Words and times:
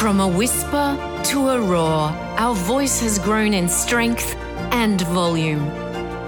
From 0.00 0.18
a 0.20 0.26
whisper 0.26 1.20
to 1.24 1.50
a 1.50 1.60
roar, 1.60 2.08
our 2.38 2.54
voice 2.54 3.02
has 3.02 3.18
grown 3.18 3.52
in 3.52 3.68
strength 3.68 4.34
and 4.72 4.98
volume. 5.02 5.60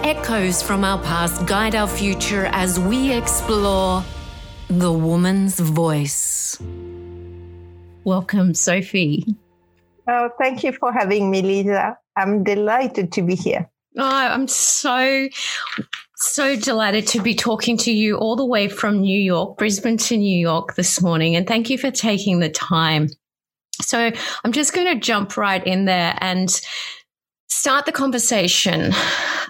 Echoes 0.05 0.63
from 0.63 0.85
our 0.85 1.03
past 1.03 1.47
guide 1.47 1.75
our 1.75 1.89
future 1.89 2.45
as 2.53 2.79
we 2.79 3.15
explore 3.15 4.05
the 4.69 4.93
woman's 4.93 5.59
voice. 5.59 6.61
Welcome, 8.05 8.53
Sophie. 8.53 9.25
Oh, 10.07 10.29
thank 10.39 10.63
you 10.65 10.73
for 10.73 10.93
having 10.93 11.31
me, 11.31 11.41
Lisa. 11.41 11.97
I'm 12.15 12.45
delighted 12.45 13.11
to 13.13 13.23
be 13.23 13.37
here. 13.37 13.71
Oh, 13.97 14.05
I'm 14.05 14.49
so, 14.49 15.31
so 16.17 16.57
delighted 16.57 17.07
to 17.07 17.23
be 17.23 17.35
talking 17.35 17.79
to 17.79 17.91
you 17.91 18.19
all 18.19 18.37
the 18.37 18.45
way 18.45 18.69
from 18.69 19.01
New 19.01 19.19
York, 19.19 19.57
Brisbane 19.57 19.97
to 19.97 20.19
New 20.19 20.39
York 20.39 20.75
this 20.75 21.01
morning. 21.01 21.37
And 21.37 21.47
thank 21.47 21.71
you 21.71 21.79
for 21.79 21.91
taking 21.91 22.41
the 22.41 22.51
time. 22.51 23.09
So 23.83 24.11
I'm 24.45 24.53
just 24.53 24.73
going 24.73 24.87
to 24.87 25.01
jump 25.01 25.37
right 25.37 25.65
in 25.67 25.85
there 25.85 26.17
and 26.21 26.51
start 27.49 27.87
the 27.87 27.93
conversation 27.93 28.93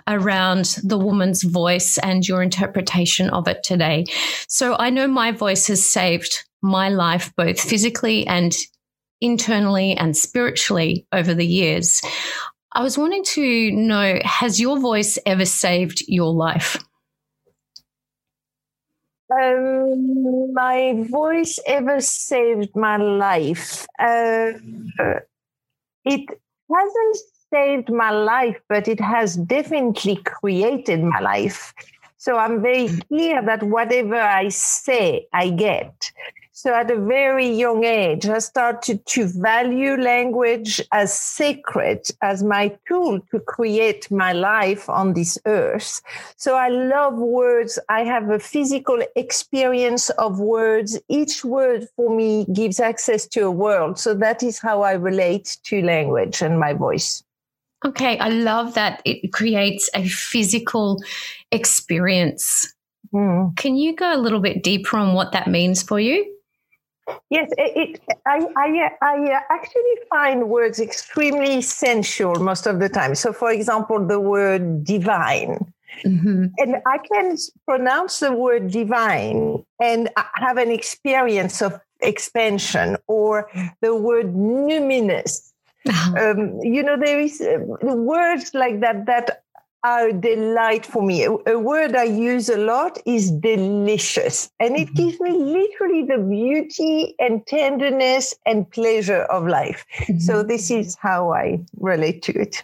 around 0.07 0.77
the 0.83 0.99
woman's 0.99 1.43
voice 1.43 1.99
and 1.99 2.27
your 2.27 2.43
interpretation 2.43 3.31
of 3.31 3.47
it 3.49 3.63
today. 3.63 4.05
So 4.49 4.77
I 4.77 4.91
know 4.91 5.07
my 5.07 5.33
voice 5.33 5.69
has 5.69 5.87
saved 5.87 6.45
my 6.63 6.89
life 6.89 7.33
both 7.37 7.61
physically 7.61 8.27
and 8.27 8.53
internally 9.21 9.97
and 9.97 10.17
spiritually 10.17 11.07
over 11.13 11.33
the 11.33 11.47
years. 11.47 12.03
I 12.73 12.83
was 12.83 12.99
wanting 12.99 13.25
to 13.25 13.71
know 13.71 14.19
has 14.25 14.61
your 14.61 14.81
voice 14.81 15.19
ever 15.25 15.45
saved 15.45 16.03
your 16.09 16.33
life? 16.33 16.83
Um, 19.41 20.53
my 20.53 21.05
voice 21.09 21.59
ever 21.67 22.01
saved 22.01 22.77
my 22.77 22.97
life. 22.97 23.87
Uh, 23.99 24.53
it 26.05 26.29
hasn't 26.71 27.17
saved 27.53 27.91
my 27.91 28.11
life, 28.11 28.61
but 28.69 28.89
it 28.89 29.01
has 29.01 29.37
definitely 29.37 30.17
created 30.17 31.03
my 31.03 31.21
life. 31.21 31.73
So 32.17 32.37
I'm 32.37 32.63
very 32.63 32.89
clear 33.09 33.43
that 33.45 33.63
whatever 33.63 34.21
I 34.21 34.49
say, 34.49 35.27
I 35.33 35.51
get. 35.51 36.13
So 36.55 36.75
at 36.75 36.91
a 36.91 37.01
very 37.01 37.49
young 37.49 37.83
age, 37.83 38.27
I 38.27 38.39
started 38.39 39.07
to 39.07 39.27
value 39.27 39.97
language 39.97 40.83
as 40.93 41.19
sacred, 41.19 42.07
as 42.21 42.43
my 42.43 42.77
tool 42.87 43.21
to 43.31 43.41
create 43.41 44.11
my 44.11 44.35
life 44.35 44.87
on 44.91 45.15
this 45.15 45.39
earth. 45.47 46.03
So 46.37 46.55
I 46.55 46.69
love 46.69 47.15
words. 47.15 47.79
I 47.89 48.05
have 48.05 48.29
a 48.29 48.39
physical 48.39 49.03
experience 49.17 50.11
of 50.11 50.41
words. 50.41 51.01
Each 51.09 51.43
word 51.43 51.89
for 51.97 52.15
me 52.15 52.45
gives 52.53 52.81
access 52.81 53.27
to 53.29 53.47
a 53.47 53.51
world. 53.51 53.99
So 53.99 54.13
that 54.15 54.43
is 54.43 54.59
how 54.59 54.83
I 54.83 54.93
relate 54.93 55.57
to 55.65 55.81
language 55.81 56.43
and 56.43 56.61
my 56.61 56.75
voice. 56.75 57.25
Okay, 57.83 58.19
I 58.19 58.29
love 58.29 58.75
that 58.75 59.01
it 59.07 59.33
creates 59.33 59.89
a 59.95 60.07
physical 60.07 61.03
experience. 61.51 62.73
Mm. 63.15 63.57
Can 63.57 63.77
you 63.77 63.97
go 63.97 64.15
a 64.15 64.21
little 64.21 64.41
bit 64.41 64.63
deeper 64.63 64.99
on 64.99 65.15
what 65.15 65.33
that 65.33 65.49
means 65.49 65.83
for 65.83 65.99
you? 65.99 66.32
Yes, 67.31 67.51
it, 67.59 67.73
it, 67.77 68.01
I, 68.27 68.47
I, 68.57 68.91
I 69.03 69.41
actually 69.51 69.97
find 70.11 70.49
words 70.49 70.81
extremely 70.81 71.63
sensual 71.63 72.37
most 72.37 72.67
of 72.67 72.81
the 72.81 72.89
time. 72.89 73.15
So, 73.15 73.33
for 73.33 73.51
example, 73.51 74.07
the 74.07 74.21
word 74.21 74.85
divine. 74.85 75.73
Mm-hmm. 76.05 76.47
And 76.59 76.77
I 76.87 76.99
can 76.99 77.37
pronounce 77.69 78.21
the 78.21 78.33
word 78.33 78.71
divine 78.71 79.65
and 79.81 80.09
have 80.17 80.57
an 80.57 80.71
experience 80.71 81.61
of 81.61 81.79
expansion, 82.01 82.97
or 83.07 83.49
the 83.81 83.95
word 83.95 84.35
numinous. 84.35 85.53
Uh-huh. 85.89 86.31
Um, 86.31 86.61
you 86.63 86.83
know, 86.83 86.97
there 86.99 87.21
is 87.21 87.41
uh, 87.41 87.59
words 87.59 88.55
like 88.55 88.81
that 88.81 89.07
that 89.07 89.43
are 89.85 90.09
a 90.09 90.13
delight 90.13 90.87
for 90.87 91.03
me. 91.03 91.25
A, 91.25 91.33
a, 91.47 91.59
word 91.59 91.97
I 91.97 92.05
use 92.05 92.49
a 92.49 92.57
lot 92.57 92.99
is 93.05 93.31
delicious. 93.31 94.51
And 94.61 94.77
it 94.77 94.89
mm-hmm. 94.89 94.95
gives 94.95 95.21
me 95.21 95.31
literally 95.33 96.05
the 96.05 96.19
beauty 96.19 97.15
and 97.19 97.47
tenderness 97.47 98.35
and 98.47 98.71
pleasure 98.71 99.23
of 99.23 99.47
life. 99.47 99.85
Mm-hmm. 99.99 100.19
So 100.19 100.43
this 100.43 100.71
is 100.71 100.97
how 101.01 101.33
I 101.33 101.61
relate 101.79 102.23
to 102.23 102.41
it. 102.41 102.63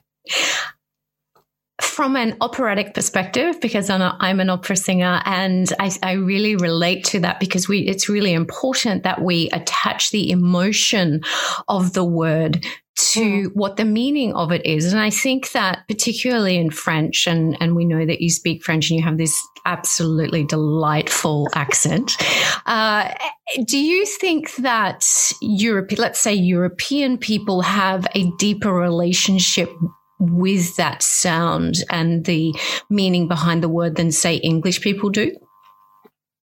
From 1.88 2.14
an 2.14 2.36
operatic 2.40 2.94
perspective, 2.94 3.60
because 3.60 3.90
I'm, 3.90 4.00
a, 4.00 4.16
I'm 4.20 4.38
an 4.38 4.50
opera 4.50 4.76
singer, 4.76 5.20
and 5.24 5.72
I, 5.80 5.90
I 6.00 6.12
really 6.12 6.54
relate 6.54 7.02
to 7.06 7.20
that 7.20 7.40
because 7.40 7.68
we 7.68 7.80
it's 7.80 8.08
really 8.08 8.34
important 8.34 9.02
that 9.02 9.20
we 9.20 9.48
attach 9.50 10.10
the 10.12 10.30
emotion 10.30 11.22
of 11.66 11.94
the 11.94 12.04
word 12.04 12.64
to 12.98 13.20
mm. 13.20 13.50
what 13.54 13.76
the 13.76 13.84
meaning 13.84 14.32
of 14.34 14.52
it 14.52 14.64
is. 14.64 14.92
And 14.92 15.00
I 15.00 15.10
think 15.10 15.52
that 15.52 15.84
particularly 15.88 16.56
in 16.56 16.70
French, 16.70 17.26
and, 17.26 17.56
and 17.60 17.74
we 17.74 17.84
know 17.84 18.04
that 18.06 18.20
you 18.20 18.30
speak 18.30 18.62
French 18.62 18.90
and 18.90 18.98
you 18.98 19.04
have 19.04 19.18
this 19.18 19.36
absolutely 19.64 20.44
delightful 20.44 21.48
accent. 21.54 22.16
Uh, 22.64 23.12
do 23.66 23.78
you 23.78 24.06
think 24.06 24.54
that 24.56 25.04
Europe, 25.42 25.92
let's 25.98 26.20
say 26.20 26.32
European 26.32 27.18
people 27.18 27.62
have 27.62 28.06
a 28.14 28.30
deeper 28.38 28.72
relationship 28.72 29.70
with 30.18 30.76
that 30.76 31.02
sound 31.02 31.76
and 31.90 32.24
the 32.24 32.54
meaning 32.90 33.28
behind 33.28 33.62
the 33.62 33.68
word 33.68 33.96
than 33.96 34.12
say 34.12 34.36
English 34.36 34.80
people 34.80 35.10
do? 35.10 35.36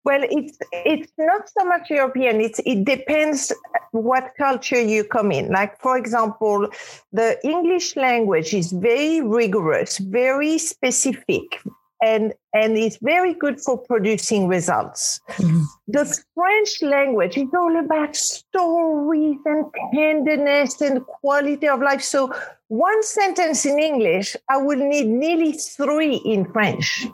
Well, 0.03 0.23
it's 0.23 0.59
it's 0.73 1.13
not 1.19 1.49
so 1.49 1.65
much 1.67 1.91
European. 1.91 2.41
It's 2.41 2.59
it 2.65 2.85
depends 2.85 3.53
what 3.93 4.33
culture 4.39 4.81
you 4.81 5.05
come 5.05 5.31
in. 5.31 5.51
Like 5.51 5.79
for 5.79 5.99
example, 5.99 6.69
the 7.13 7.39
English 7.45 7.97
language 7.97 8.55
is 8.55 8.73
very 8.73 9.21
rigorous, 9.21 9.99
very 9.99 10.57
specific, 10.57 11.61
and 12.03 12.33
and 12.55 12.77
it's 12.77 12.99
very 13.03 13.35
good 13.35 13.61
for 13.61 13.79
producing 13.79 14.49
results. 14.49 15.21
Mm-hmm. 15.31 15.63
The 15.89 16.23
French 16.35 16.83
language 16.83 17.37
is 17.37 17.49
all 17.55 17.79
about 17.79 18.17
stories 18.17 19.39
and 19.45 19.67
tenderness 19.95 20.81
and 20.81 21.05
quality 21.07 21.69
of 21.69 21.81
life. 21.81 22.03
So 22.03 22.33
one 22.69 23.03
sentence 23.03 23.67
in 23.67 23.79
English, 23.79 24.37
I 24.49 24.57
will 24.59 24.79
need 24.79 25.07
nearly 25.07 25.53
three 25.53 26.17
in 26.17 26.51
French. 26.53 27.07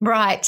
Right. 0.00 0.46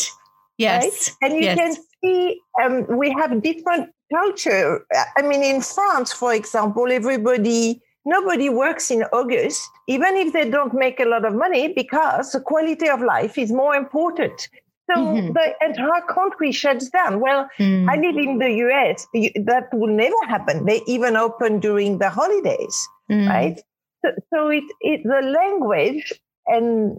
Yes. 0.59 1.17
Right? 1.23 1.31
And 1.31 1.39
you 1.39 1.45
yes. 1.45 1.59
can 1.59 1.77
see 2.03 2.41
um, 2.63 2.87
we 2.97 3.11
have 3.13 3.43
different 3.43 3.91
culture. 4.13 4.85
I 5.17 5.23
mean, 5.23 5.43
in 5.43 5.61
France, 5.61 6.13
for 6.13 6.35
example, 6.35 6.91
everybody, 6.91 7.81
nobody 8.05 8.49
works 8.49 8.91
in 8.91 9.03
August, 9.13 9.69
even 9.87 10.17
if 10.17 10.33
they 10.33 10.49
don't 10.49 10.75
make 10.75 11.01
a 11.01 11.05
lot 11.05 11.25
of 11.25 11.35
money, 11.35 11.73
because 11.73 12.33
the 12.33 12.41
quality 12.41 12.89
of 12.89 13.01
life 13.01 13.39
is 13.39 13.53
more 13.53 13.75
important. 13.75 14.49
So 14.91 14.97
mm-hmm. 14.97 15.33
the 15.33 15.55
entire 15.63 16.03
country 16.13 16.51
shuts 16.51 16.91
down. 16.91 17.21
Well, 17.21 17.49
mm. 17.59 17.89
I 17.89 17.95
live 17.95 18.17
in 18.17 18.39
the 18.39 18.51
US. 18.67 19.07
That 19.45 19.69
will 19.73 19.95
never 19.95 20.17
happen. 20.27 20.67
They 20.67 20.83
even 20.87 21.17
open 21.17 21.61
during 21.61 21.99
the 21.99 22.11
holidays, 22.11 22.89
mm. 23.11 23.29
right? 23.29 23.63
So, 24.05 24.11
so 24.35 24.49
it, 24.49 24.65
it 24.81 25.03
the 25.05 25.23
language 25.23 26.13
and 26.47 26.99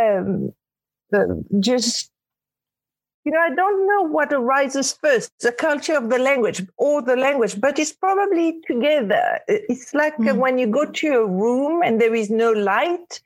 um, 0.00 0.52
the, 1.10 1.44
just 1.58 2.11
you 3.24 3.30
know, 3.30 3.38
I 3.38 3.54
don't 3.54 3.86
know 3.86 4.02
what 4.08 4.32
arises 4.32 4.92
first, 5.00 5.32
the 5.40 5.52
culture 5.52 5.94
of 5.94 6.10
the 6.10 6.18
language 6.18 6.66
or 6.76 7.02
the 7.02 7.16
language, 7.16 7.60
but 7.60 7.78
it's 7.78 7.92
probably 7.92 8.60
together. 8.66 9.38
It's 9.46 9.94
like 9.94 10.16
mm. 10.16 10.36
when 10.36 10.58
you 10.58 10.66
go 10.66 10.86
to 10.86 11.08
a 11.14 11.26
room 11.26 11.82
and 11.82 12.00
there 12.00 12.14
is 12.14 12.30
no 12.30 12.50
light. 12.50 13.20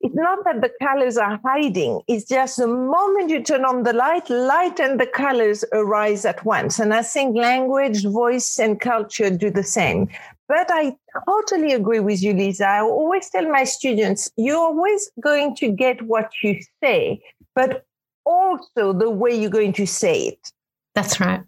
It's 0.00 0.14
not 0.14 0.44
that 0.44 0.60
the 0.60 0.70
colors 0.82 1.16
are 1.16 1.40
hiding. 1.44 2.02
It's 2.06 2.28
just 2.28 2.58
the 2.58 2.66
moment 2.66 3.30
you 3.30 3.42
turn 3.42 3.64
on 3.64 3.84
the 3.84 3.94
light, 3.94 4.28
light 4.28 4.78
and 4.78 5.00
the 5.00 5.06
colors 5.06 5.64
arise 5.72 6.26
at 6.26 6.44
once. 6.44 6.78
And 6.78 6.92
I 6.92 7.02
think 7.02 7.34
language, 7.34 8.04
voice, 8.04 8.58
and 8.58 8.78
culture 8.78 9.30
do 9.30 9.50
the 9.50 9.62
same. 9.62 10.08
But 10.46 10.70
I 10.70 10.94
totally 11.26 11.72
agree 11.72 12.00
with 12.00 12.22
you, 12.22 12.34
Lisa. 12.34 12.68
I 12.68 12.80
always 12.82 13.30
tell 13.30 13.50
my 13.50 13.64
students, 13.64 14.30
you're 14.36 14.58
always 14.58 15.10
going 15.20 15.56
to 15.56 15.70
get 15.70 16.02
what 16.02 16.30
you 16.42 16.60
say, 16.82 17.22
but 17.54 17.86
also 18.24 18.92
the 18.92 19.10
way 19.10 19.34
you're 19.34 19.50
going 19.50 19.72
to 19.74 19.86
say 19.86 20.28
it. 20.28 20.52
That's 20.94 21.20
right. 21.20 21.42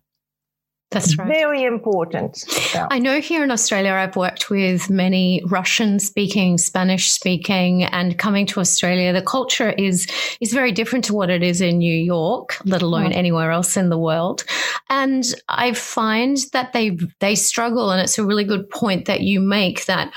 That's 0.92 1.18
right. 1.18 1.26
Very 1.26 1.64
important. 1.64 2.44
Yeah. 2.72 2.86
I 2.90 3.00
know 3.00 3.20
here 3.20 3.42
in 3.42 3.50
Australia, 3.50 3.92
I've 3.92 4.14
worked 4.14 4.50
with 4.50 4.88
many 4.88 5.42
Russian 5.46 5.98
speaking, 5.98 6.58
Spanish 6.58 7.10
speaking, 7.10 7.82
and 7.82 8.16
coming 8.18 8.46
to 8.46 8.60
Australia, 8.60 9.12
the 9.12 9.20
culture 9.20 9.70
is 9.70 10.06
is 10.40 10.52
very 10.52 10.70
different 10.70 11.04
to 11.06 11.14
what 11.14 11.28
it 11.28 11.42
is 11.42 11.60
in 11.60 11.78
New 11.78 11.94
York, 11.94 12.58
let 12.64 12.82
alone 12.82 13.10
yeah. 13.10 13.18
anywhere 13.18 13.50
else 13.50 13.76
in 13.76 13.88
the 13.88 13.98
world. 13.98 14.44
And 14.88 15.24
I 15.48 15.72
find 15.72 16.38
that 16.52 16.72
they 16.72 16.96
they 17.18 17.34
struggle, 17.34 17.90
and 17.90 18.00
it's 18.00 18.18
a 18.18 18.24
really 18.24 18.44
good 18.44 18.70
point 18.70 19.06
that 19.06 19.22
you 19.22 19.40
make 19.40 19.86
that 19.86 20.12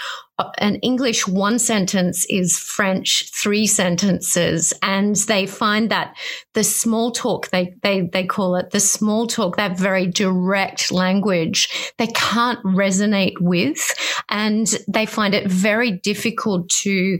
an 0.59 0.75
English 0.77 1.27
one 1.27 1.59
sentence 1.59 2.25
is 2.29 2.57
French 2.57 3.29
three 3.33 3.67
sentences. 3.67 4.73
And 4.81 5.15
they 5.15 5.45
find 5.45 5.89
that 5.91 6.15
the 6.53 6.63
small 6.63 7.11
talk, 7.11 7.49
they, 7.49 7.73
they, 7.83 8.09
they 8.11 8.25
call 8.25 8.55
it 8.55 8.71
the 8.71 8.79
small 8.79 9.27
talk, 9.27 9.57
that 9.57 9.77
very 9.77 10.07
direct 10.07 10.91
language, 10.91 11.93
they 11.97 12.07
can't 12.07 12.63
resonate 12.63 13.39
with. 13.39 13.93
And 14.29 14.67
they 14.87 15.05
find 15.05 15.33
it 15.33 15.49
very 15.49 15.91
difficult 15.91 16.69
to, 16.69 17.19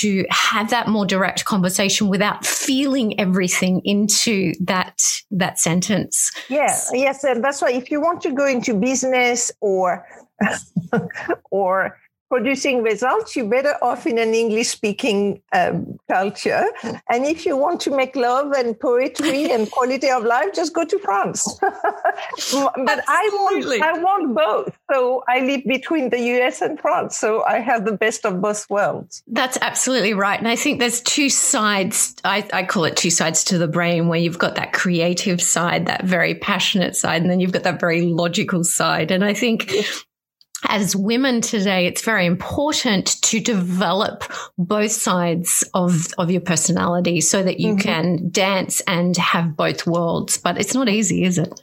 to 0.00 0.24
have 0.30 0.70
that 0.70 0.88
more 0.88 1.06
direct 1.06 1.44
conversation 1.44 2.08
without 2.08 2.46
feeling 2.46 3.18
everything 3.20 3.82
into 3.84 4.52
that 4.60 5.00
that 5.30 5.58
sentence. 5.58 6.30
Yes, 6.48 6.90
yes, 6.94 7.24
and 7.24 7.44
that's 7.44 7.60
why 7.60 7.72
if 7.72 7.90
you 7.90 8.00
want 8.00 8.22
to 8.22 8.32
go 8.32 8.46
into 8.46 8.74
business 8.74 9.52
or 9.60 10.06
or 11.50 11.98
producing 12.32 12.82
results, 12.82 13.36
you're 13.36 13.46
better 13.46 13.76
off 13.82 14.06
in 14.06 14.16
an 14.16 14.32
English 14.32 14.68
speaking 14.68 15.42
um, 15.52 15.98
culture. 16.10 16.64
And 17.10 17.26
if 17.26 17.44
you 17.44 17.58
want 17.58 17.78
to 17.82 17.90
make 17.94 18.16
love 18.16 18.52
and 18.52 18.80
poetry 18.80 19.50
and 19.52 19.70
quality 19.70 20.08
of 20.08 20.24
life, 20.24 20.54
just 20.54 20.72
go 20.72 20.86
to 20.86 20.98
France. 21.00 21.58
but 21.60 23.04
I 23.06 23.28
want, 23.34 23.82
I 23.82 23.98
want 23.98 24.34
both. 24.34 24.78
So 24.90 25.22
I 25.28 25.40
live 25.40 25.64
between 25.66 26.08
the 26.08 26.20
US 26.36 26.62
and 26.62 26.80
France. 26.80 27.18
So 27.18 27.44
I 27.44 27.58
have 27.58 27.84
the 27.84 27.92
best 27.92 28.24
of 28.24 28.40
both 28.40 28.70
worlds. 28.70 29.22
That's 29.26 29.58
absolutely 29.60 30.14
right. 30.14 30.38
And 30.38 30.48
I 30.48 30.56
think 30.56 30.78
there's 30.78 31.02
two 31.02 31.28
sides. 31.28 32.16
I, 32.24 32.48
I 32.54 32.62
call 32.62 32.86
it 32.86 32.96
two 32.96 33.10
sides 33.10 33.44
to 33.44 33.58
the 33.58 33.68
brain 33.68 34.08
where 34.08 34.18
you've 34.18 34.38
got 34.38 34.54
that 34.54 34.72
creative 34.72 35.42
side, 35.42 35.84
that 35.84 36.04
very 36.04 36.34
passionate 36.34 36.96
side, 36.96 37.20
and 37.20 37.30
then 37.30 37.40
you've 37.40 37.52
got 37.52 37.64
that 37.64 37.78
very 37.78 38.00
logical 38.00 38.64
side. 38.64 39.10
And 39.10 39.22
I 39.22 39.34
think 39.34 39.70
as 40.68 40.94
women 40.94 41.40
today, 41.40 41.86
it's 41.86 42.02
very 42.02 42.26
important 42.26 43.20
to 43.22 43.40
develop 43.40 44.24
both 44.58 44.92
sides 44.92 45.64
of, 45.74 46.06
of 46.18 46.30
your 46.30 46.40
personality 46.40 47.20
so 47.20 47.42
that 47.42 47.60
you 47.60 47.70
mm-hmm. 47.70 47.80
can 47.80 48.30
dance 48.30 48.80
and 48.86 49.16
have 49.16 49.56
both 49.56 49.86
worlds. 49.86 50.38
But 50.38 50.58
it's 50.58 50.74
not 50.74 50.88
easy, 50.88 51.24
is 51.24 51.38
it? 51.38 51.60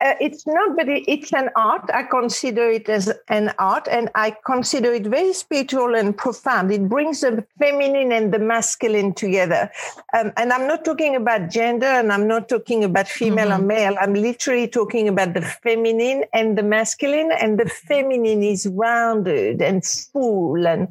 Uh, 0.00 0.14
it's 0.20 0.46
not, 0.46 0.76
but 0.76 0.88
it's 0.88 1.32
an 1.32 1.50
art. 1.56 1.90
I 1.92 2.04
consider 2.04 2.70
it 2.70 2.88
as 2.88 3.12
an 3.26 3.52
art, 3.58 3.88
and 3.90 4.08
I 4.14 4.36
consider 4.46 4.92
it 4.92 5.06
very 5.06 5.32
spiritual 5.32 5.96
and 5.96 6.16
profound. 6.16 6.70
It 6.70 6.88
brings 6.88 7.22
the 7.22 7.44
feminine 7.58 8.12
and 8.12 8.32
the 8.32 8.38
masculine 8.38 9.12
together. 9.12 9.68
Um, 10.16 10.32
and 10.36 10.52
I'm 10.52 10.68
not 10.68 10.84
talking 10.84 11.16
about 11.16 11.50
gender, 11.50 11.86
and 11.86 12.12
I'm 12.12 12.28
not 12.28 12.48
talking 12.48 12.84
about 12.84 13.08
female 13.08 13.48
mm-hmm. 13.48 13.64
or 13.64 13.66
male. 13.66 13.96
I'm 14.00 14.14
literally 14.14 14.68
talking 14.68 15.08
about 15.08 15.34
the 15.34 15.42
feminine 15.42 16.24
and 16.32 16.56
the 16.56 16.62
masculine. 16.62 17.32
And 17.32 17.58
the 17.58 17.68
feminine 17.68 18.44
is 18.44 18.68
rounded 18.68 19.60
and 19.60 19.84
full 19.84 20.66
and 20.66 20.88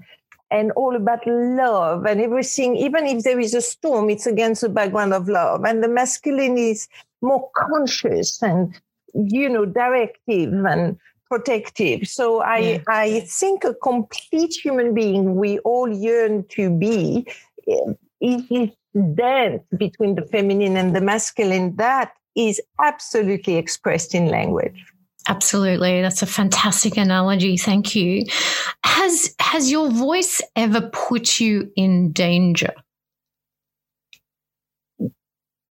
and 0.49 0.71
all 0.73 0.95
about 0.95 1.25
love 1.27 2.05
and 2.05 2.21
everything. 2.21 2.75
Even 2.77 3.05
if 3.05 3.23
there 3.23 3.39
is 3.39 3.53
a 3.53 3.61
storm, 3.61 4.09
it's 4.09 4.25
against 4.25 4.61
the 4.61 4.69
background 4.69 5.13
of 5.13 5.27
love. 5.27 5.63
And 5.65 5.83
the 5.83 5.89
masculine 5.89 6.57
is 6.57 6.87
more 7.21 7.49
conscious 7.55 8.41
and 8.41 8.79
you 9.25 9.49
know, 9.49 9.65
directive 9.65 10.53
and 10.65 10.97
protective. 11.29 12.07
So 12.07 12.41
I, 12.41 12.57
yeah. 12.57 12.83
I 12.87 13.19
think 13.21 13.63
a 13.63 13.73
complete 13.73 14.53
human 14.53 14.93
being 14.93 15.35
we 15.35 15.59
all 15.59 15.91
yearn 15.91 16.45
to 16.49 16.69
be 16.69 17.27
is 18.21 18.47
this 18.49 18.69
dance 19.15 19.63
between 19.77 20.15
the 20.15 20.23
feminine 20.23 20.77
and 20.77 20.95
the 20.95 21.01
masculine 21.01 21.75
that 21.75 22.13
is 22.35 22.61
absolutely 22.81 23.55
expressed 23.55 24.15
in 24.15 24.27
language. 24.27 24.85
Absolutely. 25.27 26.01
That's 26.01 26.21
a 26.21 26.25
fantastic 26.25 26.95
analogy. 26.95 27.57
Thank 27.57 27.95
you. 27.95 28.23
Has 28.85 29.35
has 29.39 29.69
your 29.69 29.89
voice 29.89 30.41
ever 30.55 30.89
put 30.93 31.39
you 31.39 31.69
in 31.75 32.13
danger? 32.13 32.71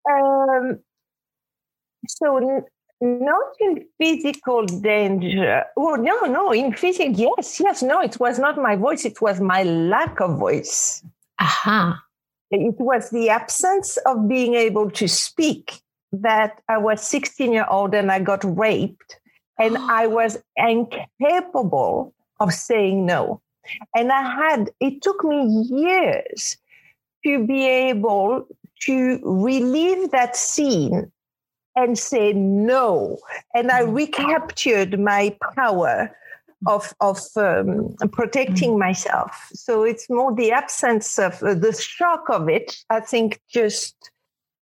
Um, 0.09 0.79
so 2.07 2.65
not 3.03 3.53
in 3.59 3.85
physical 3.97 4.65
danger. 4.65 5.63
Oh, 5.77 5.95
no, 5.95 6.21
no, 6.21 6.51
in 6.51 6.73
physical, 6.73 7.13
yes, 7.13 7.59
yes, 7.59 7.83
no, 7.83 8.01
it 8.01 8.19
was 8.19 8.39
not 8.39 8.57
my 8.57 8.75
voice, 8.75 9.05
it 9.05 9.21
was 9.21 9.39
my 9.39 9.63
lack 9.63 10.19
of 10.21 10.39
voice. 10.39 11.03
Aha. 11.39 12.01
It 12.51 12.75
was 12.79 13.09
the 13.09 13.29
absence 13.29 13.97
of 14.05 14.27
being 14.27 14.53
able 14.53 14.89
to 14.91 15.07
speak 15.07 15.81
that 16.11 16.61
I 16.69 16.77
was 16.77 17.01
16 17.01 17.51
year 17.51 17.65
old 17.69 17.93
and 17.95 18.11
I 18.11 18.19
got 18.19 18.43
raped 18.57 19.19
and 19.59 19.77
I 19.89 20.07
was 20.07 20.37
incapable 20.55 22.13
of 22.39 22.53
saying 22.53 23.05
no. 23.05 23.41
And 23.95 24.11
I 24.11 24.21
had, 24.21 24.69
it 24.79 25.01
took 25.01 25.23
me 25.23 25.65
years 25.69 26.57
to 27.25 27.45
be 27.45 27.65
able 27.65 28.47
to 28.81 29.19
relive 29.23 30.11
that 30.11 30.35
scene 30.35 31.11
and 31.75 31.97
say 31.97 32.33
no. 32.33 33.17
And 33.53 33.71
I 33.71 33.83
mm. 33.83 33.95
recaptured 33.95 34.99
my 34.99 35.35
power 35.55 36.15
of 36.65 36.93
of 37.01 37.19
um, 37.35 37.95
protecting 38.11 38.71
mm. 38.71 38.79
myself. 38.79 39.49
So 39.53 39.83
it's 39.83 40.09
more 40.09 40.33
the 40.33 40.51
absence 40.51 41.19
of 41.19 41.41
uh, 41.43 41.53
the 41.53 41.73
shock 41.73 42.29
of 42.29 42.49
it. 42.49 42.77
I 42.89 42.99
think 42.99 43.41
just 43.49 43.95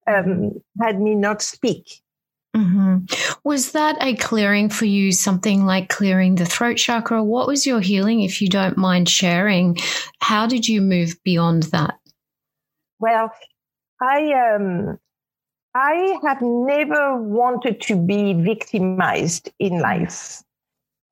um, 0.07 0.61
had 0.81 0.99
me 0.99 1.15
not 1.15 1.41
speak. 1.41 2.01
Mm-hmm. 2.55 3.05
Was 3.45 3.71
that 3.71 3.97
a 4.01 4.15
clearing 4.15 4.67
for 4.69 4.85
you? 4.85 5.13
Something 5.13 5.65
like 5.65 5.87
clearing 5.87 6.35
the 6.35 6.45
throat 6.45 6.75
chakra? 6.75 7.23
What 7.23 7.47
was 7.47 7.65
your 7.65 7.79
healing, 7.79 8.21
if 8.21 8.41
you 8.41 8.49
don't 8.49 8.77
mind 8.77 9.07
sharing? 9.07 9.77
How 10.19 10.47
did 10.47 10.67
you 10.67 10.81
move 10.81 11.15
beyond 11.23 11.63
that? 11.63 11.97
Well, 12.99 13.31
I 14.01 14.55
um, 14.55 14.99
I 15.73 16.19
have 16.23 16.41
never 16.41 17.15
wanted 17.17 17.79
to 17.81 17.95
be 17.95 18.33
victimized 18.33 19.49
in 19.59 19.79
life. 19.79 20.43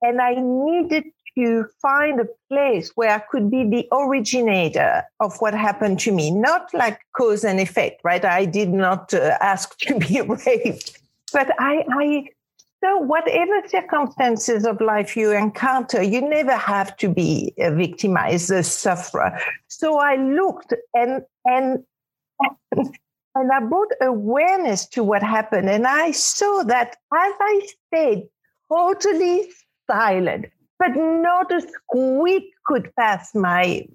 And 0.02 0.20
I 0.20 0.34
needed 0.34 1.04
to 1.38 1.66
find 1.80 2.20
a 2.20 2.26
place 2.50 2.92
where 2.94 3.10
I 3.10 3.20
could 3.20 3.50
be 3.50 3.64
the 3.64 3.88
originator 3.92 5.04
of 5.20 5.36
what 5.40 5.54
happened 5.54 6.00
to 6.00 6.12
me, 6.12 6.30
not 6.30 6.72
like 6.74 7.00
cause 7.16 7.44
and 7.44 7.60
effect, 7.60 8.02
right? 8.04 8.24
I 8.24 8.44
did 8.44 8.70
not 8.70 9.14
uh, 9.14 9.38
ask 9.40 9.78
to 9.80 9.98
be 9.98 10.20
raped, 10.46 11.00
but 11.32 11.50
I, 11.58 11.84
I, 11.90 12.28
so 12.82 12.98
whatever 12.98 13.62
circumstances 13.68 14.64
of 14.66 14.80
life 14.80 15.16
you 15.16 15.32
encounter, 15.32 16.02
you 16.02 16.20
never 16.20 16.56
have 16.56 16.96
to 16.98 17.08
be 17.08 17.54
a 17.58 17.74
victimized, 17.74 18.50
a 18.50 18.62
sufferer. 18.62 19.38
So 19.68 19.98
I 19.98 20.16
looked 20.16 20.74
and, 20.94 21.22
and, 21.44 21.84
and 23.34 23.50
I 23.52 23.60
brought 23.60 23.92
awareness 24.00 24.86
to 24.88 25.04
what 25.04 25.22
happened. 25.22 25.70
And 25.70 25.86
I 25.86 26.10
saw 26.10 26.62
that 26.64 26.96
as 27.14 27.32
I 27.40 27.68
stayed 27.86 28.28
totally 28.68 29.50
silent, 29.90 30.46
but 30.78 30.96
not 30.96 31.52
a 31.52 31.60
squeak 31.60 32.52
could 32.66 32.90
pass 32.96 33.34
my 33.34 33.86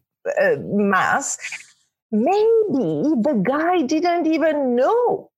uh, 0.41 0.55
mask, 0.59 1.39
maybe 2.12 3.13
the 3.21 3.41
guy 3.45 3.81
didn't 3.81 4.27
even 4.27 4.75
know. 4.75 5.31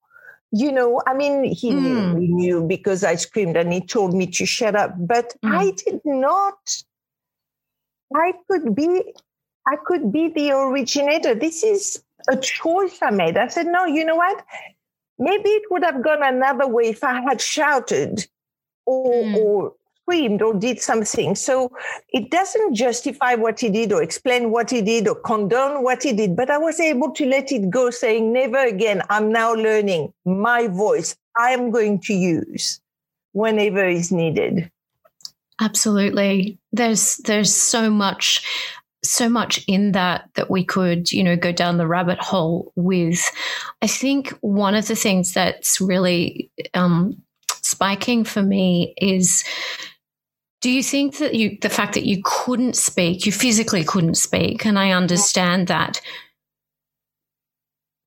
You 0.51 0.71
know, 0.71 1.01
I 1.05 1.13
mean, 1.13 1.43
he 1.43 1.71
mm. 1.71 1.81
knew, 1.81 1.99
hmm. 1.99 2.35
knew 2.35 2.63
because 2.63 3.03
I 3.03 3.15
screamed 3.15 3.57
and 3.57 3.73
he 3.73 3.81
told 3.81 4.13
me 4.13 4.27
to 4.27 4.45
shut 4.45 4.77
up, 4.77 4.93
but 4.97 5.33
mm. 5.43 5.53
I 5.53 5.71
did 5.71 5.99
not. 6.05 6.55
I 8.15 8.31
could 8.49 8.73
be, 8.73 9.13
I 9.67 9.75
could 9.85 10.09
be 10.13 10.29
the 10.29 10.51
originator. 10.51 11.35
This 11.35 11.63
is 11.63 12.01
a 12.29 12.37
choice 12.37 12.97
I 13.01 13.11
made. 13.11 13.37
I 13.37 13.47
said, 13.47 13.67
no, 13.67 13.85
you 13.85 14.03
know 14.05 14.15
what? 14.15 14.43
Maybe 15.19 15.49
it 15.49 15.63
would 15.71 15.83
have 15.83 16.03
gone 16.03 16.23
another 16.23 16.67
way 16.67 16.85
if 16.85 17.03
I 17.03 17.21
had 17.21 17.41
shouted 17.41 18.27
or, 18.85 19.11
mm. 19.11 19.35
or 19.35 19.73
screamed 20.01 20.41
or 20.41 20.53
did 20.53 20.79
something. 20.79 21.35
So 21.35 21.71
it 22.09 22.29
doesn't 22.29 22.75
justify 22.75 23.35
what 23.35 23.59
he 23.59 23.69
did 23.69 23.91
or 23.91 24.01
explain 24.01 24.51
what 24.51 24.69
he 24.69 24.81
did 24.81 25.07
or 25.07 25.15
condone 25.15 25.83
what 25.83 26.03
he 26.03 26.13
did, 26.13 26.35
but 26.35 26.49
I 26.49 26.57
was 26.57 26.79
able 26.79 27.11
to 27.11 27.25
let 27.25 27.51
it 27.51 27.69
go, 27.69 27.89
saying, 27.89 28.31
never 28.31 28.59
again. 28.59 29.01
I'm 29.09 29.31
now 29.31 29.53
learning 29.53 30.13
my 30.25 30.67
voice. 30.67 31.15
I 31.37 31.51
am 31.51 31.71
going 31.71 31.99
to 32.01 32.13
use 32.13 32.79
whenever 33.33 33.85
is 33.85 34.11
needed. 34.11 34.71
Absolutely. 35.59 36.59
There's 36.71 37.17
there's 37.17 37.53
so 37.53 37.89
much 37.89 38.45
so 39.03 39.29
much 39.29 39.63
in 39.67 39.91
that 39.93 40.29
that 40.35 40.49
we 40.49 40.63
could, 40.63 41.11
you 41.11 41.23
know, 41.23 41.35
go 41.35 41.51
down 41.51 41.77
the 41.77 41.87
rabbit 41.87 42.19
hole 42.19 42.71
with. 42.75 43.31
I 43.81 43.87
think 43.87 44.29
one 44.41 44.75
of 44.75 44.87
the 44.87 44.95
things 44.95 45.33
that's 45.33 45.79
really 45.79 46.51
um, 46.73 47.21
spiking 47.49 48.23
for 48.23 48.41
me 48.41 48.93
is 48.97 49.43
do 50.61 50.71
you 50.71 50.81
think 50.81 51.17
that 51.17 51.35
you 51.35 51.57
the 51.61 51.69
fact 51.69 51.93
that 51.93 52.05
you 52.05 52.21
couldn't 52.23 52.75
speak 52.75 53.25
you 53.25 53.31
physically 53.31 53.83
couldn't 53.83 54.15
speak 54.15 54.65
and 54.65 54.79
i 54.79 54.91
understand 54.91 55.67
that 55.67 56.01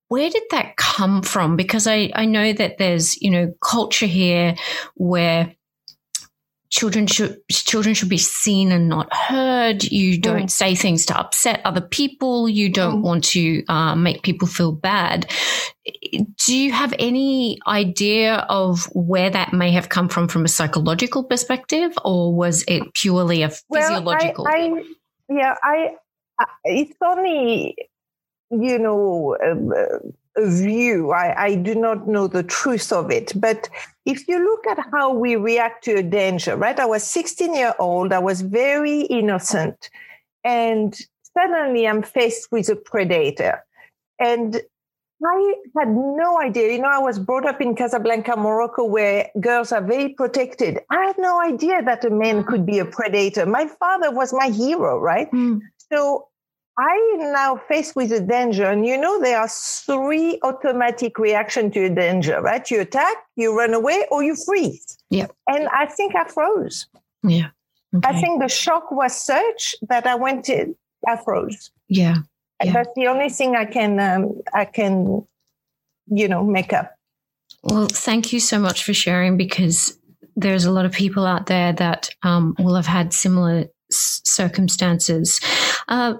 where 0.09 0.31
did 0.31 0.43
that 0.51 0.77
come 0.77 1.23
from 1.23 1.57
because 1.57 1.87
i 1.87 2.11
i 2.15 2.25
know 2.25 2.53
that 2.53 2.79
there's 2.79 3.21
you 3.23 3.31
know 3.31 3.53
culture 3.61 4.07
here 4.07 4.57
where 4.95 5.55
children 6.71 7.07
should 7.07 7.37
children 7.51 7.95
should 7.95 8.09
be 8.09 8.17
seen 8.19 8.73
and 8.73 8.89
not 8.89 9.13
heard. 9.13 9.85
You 9.85 10.19
don't 10.19 10.45
mm. 10.45 10.51
say 10.51 10.75
things 10.75 11.05
to 11.07 11.19
upset 11.19 11.61
other 11.65 11.81
people. 11.81 12.49
You 12.49 12.71
don't 12.71 13.01
mm. 13.01 13.03
want 13.03 13.25
to 13.25 13.65
uh, 13.67 13.95
make 13.97 14.23
people 14.23 14.49
feel 14.49 14.73
bad. 14.73 15.31
Do 16.47 16.57
you 16.57 16.73
have 16.73 16.95
any 16.99 17.59
idea 17.67 18.47
of 18.49 18.85
where 18.95 19.31
that 19.31 19.53
may 19.53 19.73
have 19.73 19.89
come 19.89 20.09
from, 20.09 20.29
from 20.29 20.45
a 20.45 20.49
psychological 20.49 21.25
perspective, 21.25 21.93
or 22.05 22.33
was 22.35 22.65
it 22.69 22.95
purely 22.95 23.43
a 23.43 23.51
physiological? 23.51 24.45
Well, 24.45 24.55
I, 24.55 24.59
I, 24.59 24.85
yeah, 25.29 25.55
I. 25.63 25.89
It's 26.65 26.97
only 27.05 27.77
you 28.51 28.79
know. 28.79 29.37
Uh, 29.45 30.11
a 30.37 30.49
view. 30.49 31.11
I, 31.11 31.45
I, 31.45 31.55
do 31.55 31.75
not 31.75 32.07
know 32.07 32.27
the 32.27 32.43
truth 32.43 32.93
of 32.93 33.11
it. 33.11 33.33
But 33.35 33.69
if 34.07 34.29
you 34.29 34.43
look 34.43 34.67
at 34.67 34.85
how 34.93 35.13
we 35.13 35.37
react 35.37 35.85
to 35.85 35.97
a 35.97 36.03
danger, 36.03 36.57
right? 36.57 36.79
I 36.79 36.87
was 36.87 37.03
16 37.05 37.55
year 37.55 37.75
old. 37.79 38.13
I 38.13 38.19
was 38.19 38.41
very 38.41 39.03
innocent. 39.03 39.91
And 40.45 40.97
suddenly 41.37 41.87
I'm 41.87 42.03
faced 42.03 42.51
with 42.53 42.69
a 42.69 42.77
predator. 42.77 43.65
And 44.19 44.61
I 45.25 45.55
had 45.79 45.89
no 45.89 46.41
idea. 46.41 46.73
You 46.73 46.81
know, 46.81 46.89
I 46.89 46.99
was 46.99 47.19
brought 47.19 47.45
up 47.45 47.61
in 47.61 47.75
Casablanca, 47.75 48.37
Morocco, 48.37 48.85
where 48.85 49.29
girls 49.41 49.71
are 49.71 49.83
very 49.83 50.11
protected. 50.11 50.81
I 50.91 51.05
had 51.07 51.19
no 51.19 51.41
idea 51.41 51.83
that 51.83 52.05
a 52.05 52.11
man 52.11 52.45
could 52.45 52.65
be 52.65 52.79
a 52.79 52.87
predator. 52.87 53.45
My 53.45 53.67
father 53.67 54.11
was 54.11 54.33
my 54.33 54.49
hero, 54.49 54.99
right? 54.99 55.31
Mm. 55.31 55.61
So 55.93 56.29
I 56.79 57.19
am 57.21 57.33
now 57.33 57.61
faced 57.69 57.95
with 57.97 58.13
a 58.13 58.21
danger, 58.21 58.65
and 58.65 58.87
you 58.87 58.97
know 58.97 59.21
there 59.21 59.39
are 59.39 59.49
three 59.49 60.39
automatic 60.43 61.19
reaction 61.19 61.71
to 61.73 61.87
a 61.87 61.91
danger, 61.91 62.41
right? 62.41 62.69
You 62.71 62.81
attack, 62.81 63.17
you 63.37 63.57
run 63.57 63.75
away, 63.75 64.07
or 64.11 64.23
you 64.23 64.37
freeze. 64.47 64.97
Yeah. 65.11 65.27
And 65.49 65.69
I 65.69 65.87
think 65.87 66.15
I 66.15 66.25
froze. 66.25 66.87
Yeah. 67.23 67.49
Okay. 67.95 68.09
I 68.09 68.21
think 68.21 68.41
the 68.41 68.49
shock 68.49 68.91
was 68.91 69.15
such 69.15 69.75
that 69.89 70.07
I 70.07 70.15
went 70.15 70.45
to 70.47 70.75
I 71.07 71.17
froze. 71.17 71.71
Yeah. 71.89 72.19
yeah. 72.63 72.73
That's 72.73 72.91
the 72.95 73.09
only 73.09 73.29
thing 73.29 73.57
I 73.57 73.65
can 73.65 73.99
um, 73.99 74.41
I 74.55 74.65
can, 74.65 75.27
you 76.07 76.29
know, 76.29 76.45
make 76.45 76.73
up. 76.73 76.95
Well, 77.63 77.89
thank 77.89 78.33
you 78.33 78.41
so 78.41 78.59
much 78.59 78.85
for 78.85 78.95
sharing 78.95 79.37
because 79.37 79.99
there's 80.37 80.65
a 80.65 80.71
lot 80.71 80.87
of 80.87 80.93
people 80.93 81.27
out 81.27 81.47
there 81.47 81.73
that 81.75 82.11
um, 82.23 82.55
will 82.59 82.75
have 82.75 82.87
had 82.87 83.13
similar 83.13 83.67
circumstances. 83.91 85.41
Uh, 85.89 86.15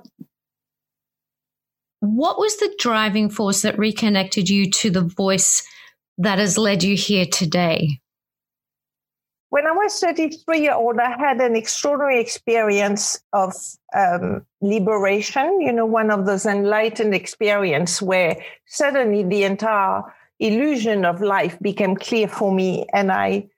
what 2.01 2.39
was 2.39 2.57
the 2.57 2.75
driving 2.79 3.31
force 3.31 3.63
that 3.63 3.79
reconnected 3.79 4.49
you 4.49 4.71
to 4.71 4.91
the 4.91 5.03
voice 5.03 5.63
that 6.19 6.39
has 6.39 6.59
led 6.59 6.83
you 6.83 6.97
here 6.97 7.27
today? 7.27 8.01
When 9.51 9.67
I 9.67 9.73
was 9.73 9.99
33 9.99 10.61
year 10.61 10.75
old, 10.75 10.99
I 10.99 11.11
had 11.11 11.41
an 11.41 11.57
extraordinary 11.57 12.21
experience 12.21 13.21
of 13.33 13.53
um, 13.95 14.47
liberation. 14.61 15.61
You 15.61 15.73
know, 15.73 15.87
one 15.87 16.11
of 16.11 16.25
those 16.25 16.47
enlightened 16.47 17.15
experience 17.15 18.01
where 18.01 18.37
suddenly 18.67 19.25
the 19.25 19.43
entire 19.45 20.03
illusion 20.39 21.05
of 21.05 21.21
life 21.21 21.59
became 21.61 21.97
clear 21.97 22.29
for 22.29 22.55
me, 22.55 22.87
and 22.95 23.11
I 23.11 23.49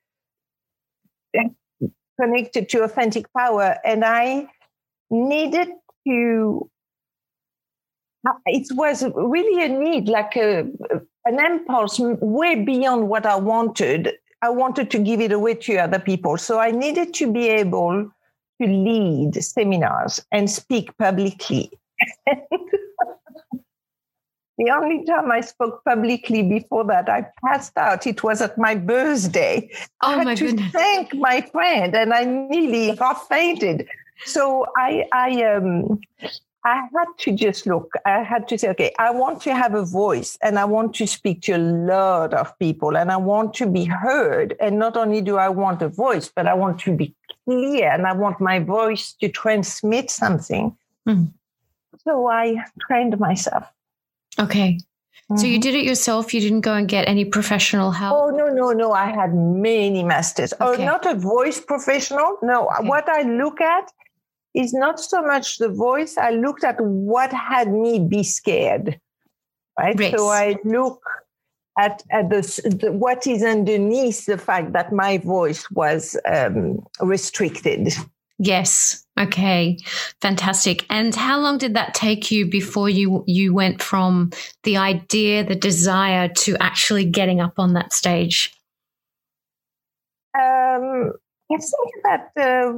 connected 2.21 2.69
to 2.71 2.85
authentic 2.85 3.27
power, 3.37 3.77
and 3.85 4.05
I 4.05 4.49
needed 5.11 5.69
to 6.09 6.71
it 8.47 8.69
was 8.77 9.05
really 9.15 9.65
a 9.65 9.69
need, 9.69 10.09
like 10.09 10.37
a, 10.37 10.61
an 11.25 11.45
impulse 11.45 11.99
way 11.99 12.63
beyond 12.63 13.09
what 13.09 13.27
I 13.27 13.37
wanted. 13.37 14.13
I 14.43 14.51
wanted 14.51 14.91
to 14.93 14.99
give 14.99 15.21
it 15.21 15.33
away 15.33 15.55
to 15.55 15.77
other 15.79 15.99
people. 15.99 16.37
So 16.37 16.59
I 16.59 16.71
needed 16.71 17.15
to 17.15 17.33
be 17.33 17.49
able 17.49 18.11
to 18.61 18.67
lead 18.67 19.35
seminars 19.43 20.21
and 20.31 20.51
speak 20.51 20.97
publicly. 20.99 21.71
the 24.59 24.71
only 24.71 25.05
time 25.05 25.31
I 25.31 25.41
spoke 25.41 25.85
publicly 25.85 26.43
before 26.43 26.85
that, 26.85 27.09
I 27.09 27.27
passed 27.45 27.77
out. 27.77 28.07
It 28.07 28.23
was 28.23 28.41
at 28.41 28.59
my 28.59 28.75
birthday. 28.75 29.71
Oh, 30.03 30.09
I 30.09 30.17
had 30.19 30.25
my 30.27 30.35
to 30.35 30.47
goodness. 30.47 30.73
thank 30.73 31.15
my 31.15 31.41
friend, 31.41 31.95
and 31.95 32.13
I 32.13 32.25
nearly 32.25 32.97
half 32.97 33.29
fainted. 33.29 33.89
So 34.25 34.67
I, 34.77 35.07
I, 35.13 35.43
um, 35.45 36.01
I 36.65 36.77
had 36.95 37.09
to 37.19 37.33
just 37.33 37.67
look, 37.67 37.93
I 38.07 38.23
had 38.23 38.47
to 38.49 38.59
say, 38.59 38.69
okay, 38.71 38.93
I 38.99 39.11
want 39.11 39.43
to 39.43 39.55
have 39.55 39.75
a 39.75 39.85
voice 39.85 40.39
and 40.43 40.59
I 40.59 40.65
want 40.65 40.95
to 40.97 41.07
speak 41.07 41.43
to 41.43 41.53
a 41.53 41.59
lot 41.59 42.35
of 42.35 42.57
people 42.59 42.97
and 42.97 43.11
I 43.11 43.17
want 43.17 43.55
to 43.55 43.67
be 43.67 43.85
heard. 43.85 44.55
And 44.61 44.79
not 44.79 44.97
only 44.97 45.21
do 45.21 45.39
I 45.39 45.49
want 45.49 45.83
a 45.83 45.89
voice, 45.89 46.31
but 46.35 46.47
I 46.47 46.55
want 46.55 46.79
to 46.81 46.97
be 46.97 47.15
clear 47.45 47.91
and 47.91 48.07
I 48.07 48.13
want 48.13 48.41
my 48.41 48.61
voice 48.61 49.13
to 49.15 49.29
transmit 49.29 50.11
something. 50.11 50.77
Mm-hmm. 51.09 51.25
So 52.05 52.29
I 52.29 52.65
trained 52.87 53.19
myself. 53.19 53.65
Okay. 54.39 54.79
Mm-hmm. 55.33 55.37
So 55.37 55.47
you 55.47 55.55
mm-hmm. 55.55 55.61
did 55.61 55.75
it 55.75 55.85
yourself. 55.85 56.33
You 56.33 56.41
didn't 56.41 56.61
go 56.61 56.75
and 56.75 56.89
get 56.89 57.09
any 57.09 57.25
professional 57.25 57.91
help. 57.91 58.19
Oh 58.21 58.31
no, 58.31 58.49
no, 58.49 58.71
no! 58.73 58.93
I 58.93 59.11
had 59.11 59.35
many 59.35 60.03
masters. 60.03 60.53
Oh, 60.61 60.73
okay. 60.73 60.83
Oh, 60.83 60.87
not 60.87 61.07
a 61.07 61.15
voice 61.15 61.61
professional. 61.61 62.39
No, 62.43 62.69
okay. 62.69 62.89
what 62.89 63.09
I 63.09 63.23
look 63.23 63.61
at 63.61 63.93
is 64.55 64.73
not 64.73 65.01
so 65.01 65.23
much 65.23 65.59
the 65.59 65.69
voice. 65.69 66.17
I 66.19 66.31
looked 66.31 66.65
at 66.65 66.81
what 66.81 67.33
had 67.33 67.73
me 67.73 67.99
be 67.99 68.23
scared, 68.23 69.01
right? 69.79 69.99
So 70.17 70.29
I 70.29 70.57
look 70.65 71.03
at, 71.79 72.03
at 72.11 72.29
the, 72.29 72.79
the, 72.83 72.93
what 72.93 73.27
is 73.27 73.43
underneath 73.43 74.27
the 74.27 74.39
fact 74.39 74.73
that 74.73 74.93
my 74.93 75.19
voice 75.19 75.71
was 75.71 76.19
um, 76.27 76.85
restricted. 77.01 77.95
Yes. 78.39 79.07
Okay. 79.19 79.79
Fantastic. 80.21 80.85
And 80.91 81.15
how 81.15 81.39
long 81.39 81.59
did 81.59 81.75
that 81.75 81.95
take 81.95 82.31
you 82.31 82.47
before 82.47 82.89
you 82.89 83.23
you 83.27 83.55
went 83.55 83.81
from 83.81 84.31
the 84.65 84.77
idea, 84.79 85.45
the 85.45 85.55
desire 85.55 86.29
to 86.29 86.57
actually 86.59 87.05
getting 87.05 87.41
up 87.41 87.55
on 87.59 87.75
that 87.75 87.93
stage? 87.93 88.53
Um, 90.35 91.13
I 91.51 91.57
think 91.57 91.93
that 92.05 92.31
uh, 92.37 92.73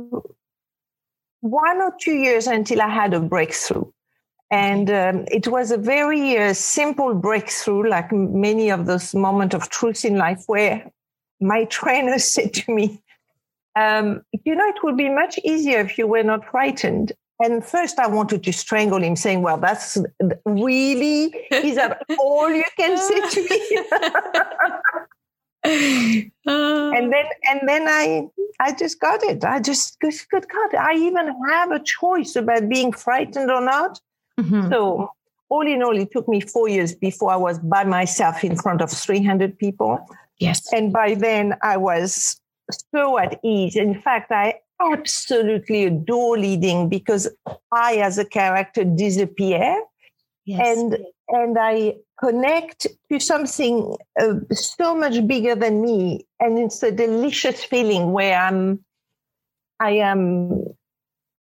one 1.44 1.82
or 1.82 1.92
two 2.00 2.14
years 2.14 2.46
until 2.46 2.80
I 2.80 2.88
had 2.88 3.12
a 3.12 3.20
breakthrough. 3.20 3.84
And 4.50 4.90
um, 4.90 5.26
it 5.30 5.46
was 5.46 5.70
a 5.70 5.76
very 5.76 6.38
uh, 6.38 6.54
simple 6.54 7.14
breakthrough, 7.14 7.88
like 7.88 8.10
many 8.12 8.70
of 8.70 8.86
those 8.86 9.14
moments 9.14 9.54
of 9.54 9.68
truth 9.68 10.06
in 10.06 10.16
life, 10.16 10.44
where 10.46 10.90
my 11.40 11.64
trainer 11.76 12.18
said 12.34 12.54
to 12.54 12.72
me, 12.72 13.02
um, 13.76 14.22
You 14.44 14.54
know, 14.54 14.66
it 14.68 14.82
would 14.82 14.96
be 14.96 15.10
much 15.10 15.38
easier 15.44 15.80
if 15.80 15.98
you 15.98 16.06
were 16.06 16.22
not 16.22 16.46
frightened. 16.50 17.12
And 17.40 17.62
first, 17.64 17.98
I 17.98 18.06
wanted 18.06 18.42
to 18.44 18.52
strangle 18.52 19.02
him, 19.02 19.16
saying, 19.16 19.42
Well, 19.42 19.58
that's 19.58 19.98
really, 20.46 21.34
is 21.50 21.76
that 21.76 22.02
all 22.18 22.48
you 22.48 22.64
can 22.78 22.96
say 22.96 23.20
to 23.28 23.48
me? 23.50 23.78
and 25.64 26.30
then 26.44 27.24
and 27.44 27.60
then 27.66 27.88
I 27.88 28.28
I 28.60 28.72
just 28.72 29.00
got 29.00 29.22
it. 29.24 29.44
I 29.44 29.60
just 29.60 29.98
good 30.00 30.14
God, 30.30 30.74
I 30.74 30.94
even 30.94 31.34
have 31.48 31.70
a 31.72 31.80
choice 31.80 32.36
about 32.36 32.68
being 32.68 32.92
frightened 32.92 33.50
or 33.50 33.60
not. 33.60 34.00
Mm-hmm. 34.38 34.70
So 34.70 35.10
all 35.48 35.66
in 35.66 35.82
all, 35.82 35.96
it 35.96 36.10
took 36.10 36.28
me 36.28 36.40
four 36.40 36.68
years 36.68 36.94
before 36.94 37.30
I 37.30 37.36
was 37.36 37.58
by 37.58 37.84
myself 37.84 38.44
in 38.44 38.56
front 38.56 38.80
of 38.80 38.90
300 38.90 39.58
people. 39.58 39.98
Yes. 40.38 40.72
And 40.72 40.92
by 40.92 41.14
then 41.14 41.54
I 41.62 41.76
was 41.76 42.40
so 42.94 43.18
at 43.18 43.38
ease. 43.44 43.76
In 43.76 44.00
fact, 44.02 44.32
I 44.32 44.54
absolutely 44.80 45.84
adore 45.84 46.38
leading 46.38 46.88
because 46.88 47.28
I, 47.72 47.96
as 47.96 48.18
a 48.18 48.24
character, 48.24 48.84
disappear. 48.84 49.80
Yes. 50.44 50.76
And 50.76 50.98
and 51.28 51.56
I 51.58 51.96
connect 52.20 52.86
to 53.10 53.18
something 53.18 53.96
uh, 54.20 54.34
so 54.52 54.94
much 54.94 55.26
bigger 55.26 55.54
than 55.54 55.82
me 55.82 56.26
and 56.40 56.58
it's 56.58 56.82
a 56.82 56.92
delicious 56.92 57.64
feeling 57.64 58.12
where 58.12 58.38
i'm 58.38 58.84
i 59.80 59.90
am 59.90 60.62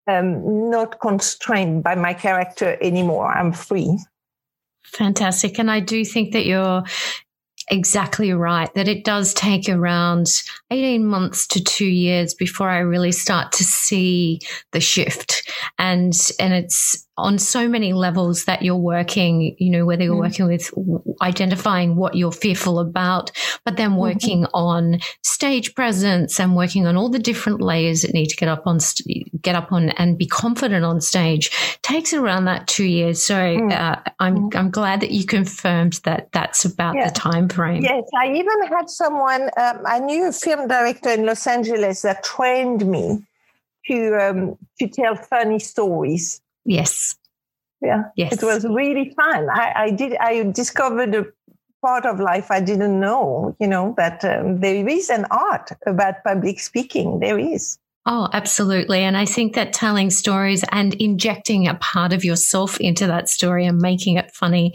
um, 0.08 0.70
not 0.70 1.00
constrained 1.00 1.84
by 1.84 1.96
my 1.96 2.14
character 2.14 2.78
anymore. 2.82 3.32
I'm 3.32 3.54
free. 3.54 3.98
Fantastic. 4.84 5.60
And 5.60 5.72
i 5.72 5.80
do 5.80 6.04
think 6.04 6.34
that 6.34 6.46
you're 6.46 6.84
exactly 7.70 8.34
right 8.34 8.74
that 8.74 8.90
it 8.90 9.06
does 9.06 9.34
take 9.34 9.70
around 9.70 10.28
18 10.70 11.06
months 11.06 11.48
to 11.48 11.64
2 11.64 11.86
years 11.86 12.34
before 12.34 12.70
I 12.70 12.80
really 12.80 13.14
start 13.14 13.54
to 13.54 13.64
see 13.64 14.42
the 14.74 14.82
shift. 14.82 15.50
And 15.78 16.14
and 16.40 16.54
it's 16.54 17.08
on 17.18 17.38
so 17.38 17.68
many 17.68 17.94
levels 17.94 18.46
that 18.46 18.64
you're 18.64 18.76
working, 18.76 19.56
you 19.60 19.70
know, 19.70 19.86
whether 19.86 20.04
you're 20.04 20.16
mm. 20.16 20.22
working 20.22 20.48
with 20.48 20.72
identifying 21.22 21.96
what 21.96 22.16
you're 22.16 22.32
fearful 22.32 22.80
about, 22.80 23.32
but 23.66 23.78
then 23.78 23.92
mm-hmm. 23.92 24.00
working 24.00 24.44
mm-hmm. 24.44 24.56
on 24.56 25.00
stage 25.22 25.76
presence 25.76 26.40
and 26.40 26.56
working 26.56 26.88
on 26.88 26.98
all 26.98 27.10
the 27.10 27.20
different 27.20 27.62
layers 27.62 28.02
that 28.02 28.14
need 28.14 28.28
to 28.28 28.36
get 28.36 28.50
up 28.50 28.66
on, 28.66 28.80
get 29.42 29.56
up 29.56 29.72
on 29.72 29.90
and 29.92 30.18
be 30.18 30.26
confident 30.26 30.84
on 30.84 31.00
stage 31.02 31.52
takes 31.84 32.14
around 32.14 32.46
that 32.46 32.68
two 32.68 32.86
years. 32.86 33.24
So 33.24 33.36
mm. 33.36 33.72
uh, 33.72 34.02
I'm, 34.20 34.50
mm. 34.50 34.56
I'm 34.56 34.72
glad 34.72 35.00
that 35.02 35.12
you 35.12 35.26
confirmed 35.26 36.00
that 36.06 36.32
that's 36.32 36.66
about 36.66 36.96
the 36.96 37.12
time 37.12 37.48
frame. 37.48 37.84
Yes. 37.84 38.04
I 38.18 38.32
even 38.32 38.64
had 38.68 38.90
someone, 38.90 39.44
um, 39.58 39.82
I 39.86 40.00
knew 40.00 40.30
a 40.30 40.32
film 40.32 40.68
director 40.68 41.10
in 41.10 41.26
Los 41.26 41.46
Angeles 41.46 42.02
that 42.02 42.24
trained 42.24 42.88
me 42.88 43.24
to, 43.88 44.16
um, 44.16 44.58
to 44.80 44.88
tell 44.88 45.16
funny 45.16 45.60
stories 45.60 46.42
Yes. 46.66 47.16
Yeah. 47.82 48.04
Yes. 48.16 48.34
It 48.34 48.44
was 48.44 48.66
really 48.66 49.14
fun. 49.16 49.50
I, 49.50 49.74
I 49.76 49.90
did. 49.92 50.16
I 50.18 50.44
discovered 50.44 51.14
a 51.16 51.26
part 51.82 52.06
of 52.06 52.20
life 52.20 52.50
I 52.50 52.62
didn't 52.62 53.00
know. 53.00 53.56
You 53.60 53.68
know 53.68 53.94
that 53.98 54.24
um, 54.24 54.60
there 54.62 54.88
is 54.88 55.10
an 55.10 55.26
art 55.32 55.72
about 55.86 56.24
public 56.24 56.60
speaking. 56.60 57.20
There 57.20 57.38
is. 57.38 57.78
Oh, 58.06 58.28
absolutely. 58.34 59.00
And 59.00 59.16
I 59.16 59.24
think 59.24 59.56
that 59.56 59.72
telling 59.72 60.10
stories 60.10 60.66
and 60.74 60.94
injecting 60.96 61.70
a 61.70 61.76
part 61.76 62.12
of 62.12 62.26
yourself 62.26 62.78
into 62.82 63.08
that 63.08 63.30
story 63.30 63.66
and 63.66 63.78
making 63.78 64.18
it 64.18 64.36
funny, 64.36 64.74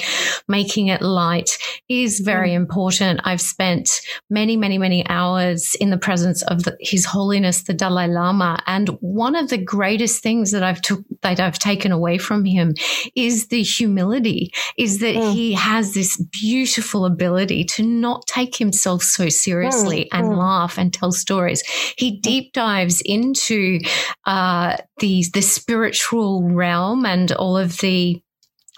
making 0.48 0.86
it 0.86 1.02
light 1.02 1.50
is 1.90 2.20
very 2.20 2.50
mm. 2.50 2.56
important. 2.56 3.20
I've 3.24 3.42
spent 3.42 3.90
many, 4.30 4.56
many, 4.56 4.78
many 4.78 5.06
hours 5.10 5.74
in 5.74 5.90
the 5.90 5.98
presence 5.98 6.42
of 6.44 6.62
the, 6.62 6.78
His 6.80 7.04
Holiness 7.04 7.64
the 7.64 7.74
Dalai 7.74 8.06
Lama. 8.06 8.62
And 8.66 8.88
one 9.00 9.36
of 9.36 9.50
the 9.50 9.62
greatest 9.62 10.22
things 10.22 10.50
that 10.52 10.62
I've 10.62 10.80
took, 10.80 11.04
that 11.20 11.38
I've 11.38 11.58
taken 11.58 11.92
away 11.92 12.16
from 12.16 12.46
him 12.46 12.72
is 13.14 13.48
the 13.48 13.62
humility, 13.62 14.54
is 14.78 15.00
that 15.00 15.16
mm. 15.16 15.34
he 15.34 15.52
has 15.52 15.92
this 15.92 16.16
beautiful 16.32 17.04
ability 17.04 17.64
to 17.64 17.82
not 17.82 18.26
take 18.26 18.56
himself 18.56 19.02
so 19.02 19.28
seriously 19.28 20.04
mm. 20.04 20.18
and 20.18 20.28
mm. 20.28 20.38
laugh 20.38 20.78
and 20.78 20.94
tell 20.94 21.12
stories. 21.12 21.62
He 21.98 22.16
mm. 22.16 22.22
deep 22.22 22.54
dives 22.54 23.02
in 23.04 23.17
into 23.18 23.80
uh, 24.26 24.76
the 24.98 25.24
the 25.32 25.42
spiritual 25.42 26.42
realm 26.42 27.04
and 27.04 27.32
all 27.32 27.56
of 27.56 27.78
the 27.78 28.22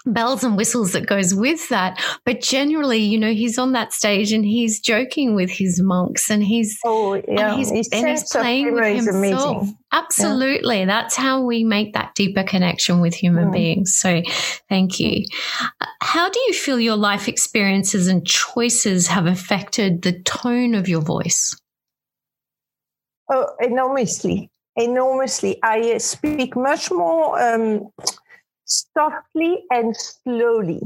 bells 0.05 0.43
and 0.43 0.57
whistles 0.57 0.93
that 0.93 1.05
goes 1.05 1.33
with 1.33 1.69
that. 1.69 2.01
But 2.25 2.41
generally 2.41 2.99
you 2.99 3.19
know 3.19 3.33
he's 3.33 3.57
on 3.57 3.73
that 3.73 3.93
stage 3.93 4.31
and 4.31 4.43
he's 4.43 4.79
joking 4.79 5.35
with 5.35 5.49
his 5.49 5.81
monks 5.81 6.29
and 6.29 6.43
he's 6.43 6.77
oh 6.85 7.15
yeah. 7.15 7.51
and 7.51 7.57
he's, 7.57 7.69
his 7.69 7.89
and 7.91 8.07
he's 8.07 8.31
playing 8.31 8.73
with 8.73 9.05
himself. 9.05 9.57
Amazing. 9.57 9.77
absolutely. 9.91 10.79
Yeah. 10.79 10.85
that's 10.85 11.15
how 11.15 11.41
we 11.41 11.63
make 11.63 11.93
that 11.93 12.15
deeper 12.15 12.43
connection 12.43 12.99
with 12.99 13.13
human 13.13 13.49
mm. 13.49 13.53
beings. 13.53 13.95
So 13.95 14.21
thank 14.69 14.99
you. 14.99 15.25
How 16.01 16.29
do 16.29 16.39
you 16.47 16.53
feel 16.53 16.79
your 16.79 16.97
life 16.97 17.27
experiences 17.27 18.07
and 18.07 18.25
choices 18.25 19.07
have 19.07 19.27
affected 19.27 20.01
the 20.01 20.19
tone 20.21 20.73
of 20.73 20.89
your 20.89 21.01
voice 21.01 21.55
Oh, 23.29 23.55
enormously, 23.59 24.49
enormously. 24.75 25.59
I 25.63 25.97
speak 25.99 26.55
much 26.55 26.91
more 26.91 27.41
um, 27.41 27.89
softly 28.65 29.63
and 29.71 29.95
slowly. 29.95 30.81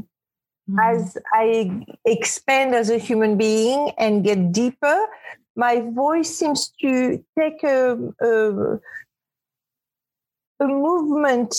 Mm-hmm. 0.69 0.79
As 0.79 1.17
I 1.33 1.85
expand 2.05 2.73
as 2.73 2.89
a 2.89 2.97
human 2.97 3.37
being 3.37 3.91
and 3.97 4.23
get 4.23 4.51
deeper, 4.51 5.05
my 5.55 5.81
voice 5.93 6.37
seems 6.37 6.71
to 6.81 7.23
take 7.37 7.63
a, 7.63 7.97
a, 8.21 8.79
a 10.59 10.67
movement 10.67 11.55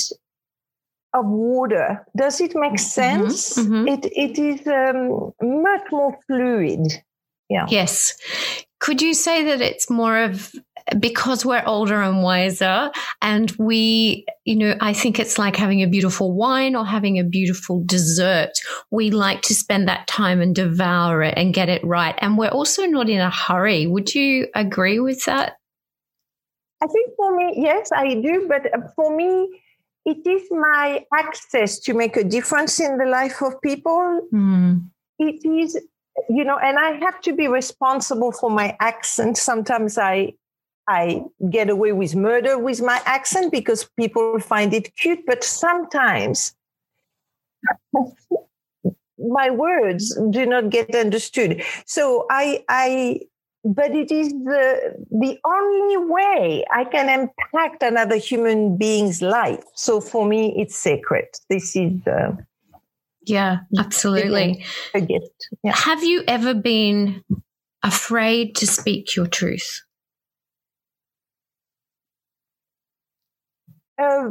of 1.14 1.26
water. 1.26 2.04
Does 2.16 2.40
it 2.40 2.54
make 2.54 2.72
mm-hmm. 2.72 2.76
sense? 2.76 3.56
Mm-hmm. 3.56 3.88
It 3.88 4.06
it 4.12 4.38
is 4.38 4.66
um, 4.66 5.32
much 5.62 5.90
more 5.90 6.18
fluid. 6.26 7.02
Yeah. 7.48 7.66
Yes. 7.68 8.16
Could 8.80 9.00
you 9.00 9.14
say 9.14 9.44
that 9.44 9.60
it's 9.60 9.88
more 9.88 10.18
of 10.18 10.52
because 10.98 11.44
we're 11.44 11.64
older 11.66 12.00
and 12.00 12.22
wiser 12.22 12.90
and 13.20 13.50
we, 13.58 14.24
you 14.44 14.56
know, 14.56 14.76
I 14.80 14.92
think 14.92 15.18
it's 15.18 15.38
like 15.38 15.56
having 15.56 15.82
a 15.82 15.86
beautiful 15.86 16.32
wine 16.32 16.76
or 16.76 16.86
having 16.86 17.18
a 17.18 17.24
beautiful 17.24 17.82
dessert. 17.84 18.52
We 18.90 19.10
like 19.10 19.42
to 19.42 19.54
spend 19.54 19.88
that 19.88 20.06
time 20.06 20.40
and 20.40 20.54
devour 20.54 21.22
it 21.22 21.34
and 21.36 21.54
get 21.54 21.68
it 21.68 21.84
right. 21.84 22.14
And 22.18 22.38
we're 22.38 22.48
also 22.48 22.84
not 22.86 23.08
in 23.08 23.20
a 23.20 23.30
hurry. 23.30 23.86
Would 23.86 24.14
you 24.14 24.48
agree 24.54 25.00
with 25.00 25.24
that? 25.24 25.54
I 26.82 26.86
think 26.86 27.10
for 27.16 27.36
me, 27.36 27.54
yes, 27.56 27.90
I 27.92 28.14
do. 28.14 28.46
But 28.48 28.70
for 28.94 29.16
me, 29.16 29.60
it 30.04 30.24
is 30.24 30.46
my 30.50 31.04
access 31.12 31.80
to 31.80 31.94
make 31.94 32.16
a 32.16 32.22
difference 32.22 32.78
in 32.78 32.98
the 32.98 33.06
life 33.06 33.42
of 33.42 33.60
people. 33.60 34.28
Mm. 34.32 34.88
It 35.18 35.44
is 35.44 35.76
you 36.28 36.44
know 36.44 36.56
and 36.56 36.78
i 36.78 36.92
have 36.92 37.20
to 37.20 37.34
be 37.34 37.46
responsible 37.46 38.32
for 38.32 38.50
my 38.50 38.76
accent 38.80 39.36
sometimes 39.36 39.98
i 39.98 40.32
I 40.88 41.22
get 41.50 41.68
away 41.68 41.92
with 41.92 42.14
murder 42.14 42.58
with 42.58 42.80
my 42.80 43.00
accent 43.04 43.52
because 43.52 43.88
people 43.98 44.38
find 44.38 44.72
it 44.72 44.94
cute, 44.96 45.24
but 45.26 45.42
sometimes 45.42 46.54
my 49.18 49.50
words 49.50 50.16
do 50.30 50.46
not 50.46 50.70
get 50.70 50.94
understood. 50.94 51.62
So 51.86 52.26
I, 52.30 52.64
I, 52.68 53.20
but 53.64 53.90
it 53.90 54.12
is 54.12 54.28
the 54.28 54.94
the 55.10 55.38
only 55.44 55.96
way 56.08 56.64
I 56.72 56.84
can 56.84 57.08
impact 57.08 57.82
another 57.82 58.16
human 58.16 58.76
being's 58.76 59.20
life. 59.22 59.64
So 59.74 60.00
for 60.00 60.24
me, 60.24 60.54
it's 60.56 60.76
sacred. 60.76 61.26
This 61.50 61.74
is. 61.74 62.06
Uh, 62.06 62.36
yeah, 63.22 63.58
absolutely. 63.76 64.64
A 64.94 65.00
gift. 65.00 65.48
Yeah. 65.64 65.74
Have 65.74 66.04
you 66.04 66.22
ever 66.28 66.54
been 66.54 67.24
afraid 67.82 68.54
to 68.56 68.68
speak 68.68 69.16
your 69.16 69.26
truth? 69.26 69.82
Uh, 73.98 74.28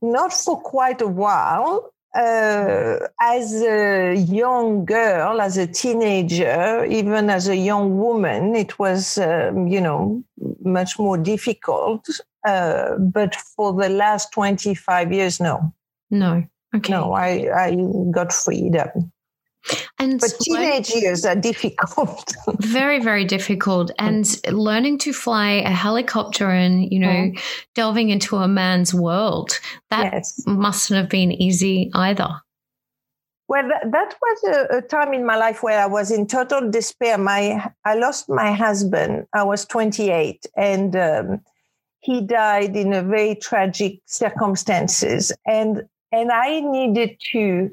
not 0.00 0.32
for 0.32 0.60
quite 0.60 1.00
a 1.00 1.06
while. 1.06 1.90
Uh, 2.14 2.98
as 3.20 3.60
a 3.62 4.14
young 4.14 4.84
girl, 4.84 5.40
as 5.40 5.56
a 5.56 5.66
teenager, 5.66 6.84
even 6.84 7.28
as 7.28 7.48
a 7.48 7.56
young 7.56 7.98
woman, 7.98 8.54
it 8.54 8.78
was, 8.78 9.18
um, 9.18 9.66
you 9.66 9.80
know, 9.80 10.22
much 10.62 10.96
more 10.96 11.18
difficult. 11.18 12.06
Uh, 12.46 12.96
but 12.98 13.34
for 13.34 13.72
the 13.72 13.88
last 13.88 14.32
25 14.32 15.12
years, 15.12 15.40
no. 15.40 15.74
No. 16.10 16.44
Okay. 16.74 16.92
No, 16.92 17.14
I, 17.14 17.48
I 17.52 17.76
got 18.12 18.32
freedom. 18.32 19.12
And 19.98 20.20
but 20.20 20.32
teenage 20.40 20.90
years 20.90 21.24
are 21.24 21.34
difficult. 21.50 22.34
very, 22.60 23.00
very 23.00 23.24
difficult. 23.24 23.90
And 23.98 24.26
learning 24.50 24.98
to 24.98 25.12
fly 25.12 25.50
a 25.52 25.70
helicopter 25.70 26.50
and, 26.50 26.90
you 26.92 26.98
know, 26.98 27.08
mm. 27.08 27.40
delving 27.74 28.10
into 28.10 28.36
a 28.36 28.48
man's 28.48 28.92
world, 28.92 29.58
that 29.90 30.12
yes. 30.12 30.42
mustn't 30.46 30.96
have 30.96 31.08
been 31.08 31.32
easy 31.32 31.90
either. 31.94 32.28
Well, 33.46 33.68
that, 33.68 33.92
that 33.92 34.14
was 34.20 34.56
a, 34.56 34.78
a, 34.78 34.82
time 34.82 35.12
in 35.12 35.26
my 35.26 35.36
life 35.36 35.62
where 35.62 35.80
I 35.80 35.86
was 35.86 36.10
in 36.10 36.26
total 36.26 36.70
despair. 36.70 37.18
My, 37.18 37.70
I 37.84 37.94
lost 37.94 38.28
my 38.28 38.52
husband. 38.52 39.26
I 39.34 39.42
was 39.42 39.66
28, 39.66 40.46
and 40.56 40.96
um, 40.96 41.40
he 42.00 42.22
died 42.22 42.74
in 42.74 42.94
a 42.94 43.02
very 43.02 43.34
tragic 43.34 44.00
circumstances. 44.06 45.30
And 45.46 45.82
and 46.14 46.30
I 46.30 46.60
needed 46.60 47.18
to 47.32 47.70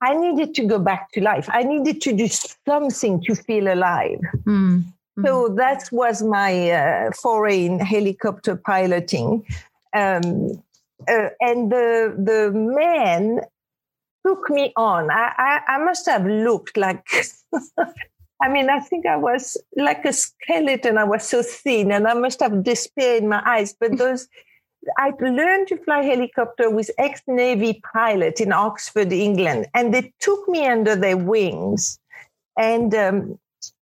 I 0.00 0.14
needed 0.14 0.54
to 0.56 0.64
go 0.64 0.78
back 0.78 1.12
to 1.12 1.20
life. 1.20 1.48
I 1.50 1.62
needed 1.62 2.00
to 2.02 2.12
do 2.12 2.28
something 2.28 3.22
to 3.22 3.34
feel 3.34 3.72
alive. 3.72 4.20
Mm. 4.44 4.84
So 5.24 5.48
that 5.56 5.88
was 5.92 6.22
my 6.22 6.70
uh, 6.70 7.12
foray 7.12 7.66
in 7.66 7.78
helicopter 7.78 8.56
piloting. 8.56 9.46
Um, 9.94 10.62
uh, 11.08 11.28
and 11.40 11.70
the, 11.70 12.14
the 12.18 12.50
man 12.52 13.40
took 14.26 14.50
me 14.50 14.72
on. 14.76 15.10
I, 15.10 15.32
I, 15.36 15.60
I 15.74 15.84
must 15.84 16.06
have 16.06 16.26
looked 16.26 16.76
like, 16.76 17.06
I 18.42 18.48
mean, 18.48 18.68
I 18.68 18.80
think 18.80 19.06
I 19.06 19.16
was 19.16 19.56
like 19.76 20.04
a 20.04 20.12
skeleton. 20.12 20.98
I 20.98 21.04
was 21.04 21.22
so 21.22 21.42
thin 21.42 21.92
and 21.92 22.08
I 22.08 22.14
must 22.14 22.40
have 22.40 22.64
despair 22.64 23.16
in 23.16 23.28
my 23.28 23.42
eyes. 23.46 23.74
But 23.78 23.96
those 23.98 24.26
I 24.98 25.12
learned 25.20 25.68
to 25.68 25.76
fly 25.78 26.02
helicopter 26.02 26.70
with 26.70 26.90
ex-Navy 26.98 27.82
pilot 27.92 28.40
in 28.40 28.52
Oxford, 28.52 29.12
England, 29.12 29.66
and 29.74 29.92
they 29.92 30.12
took 30.20 30.48
me 30.48 30.66
under 30.66 30.96
their 30.96 31.16
wings. 31.16 31.98
And 32.58 32.94
um, 32.94 33.38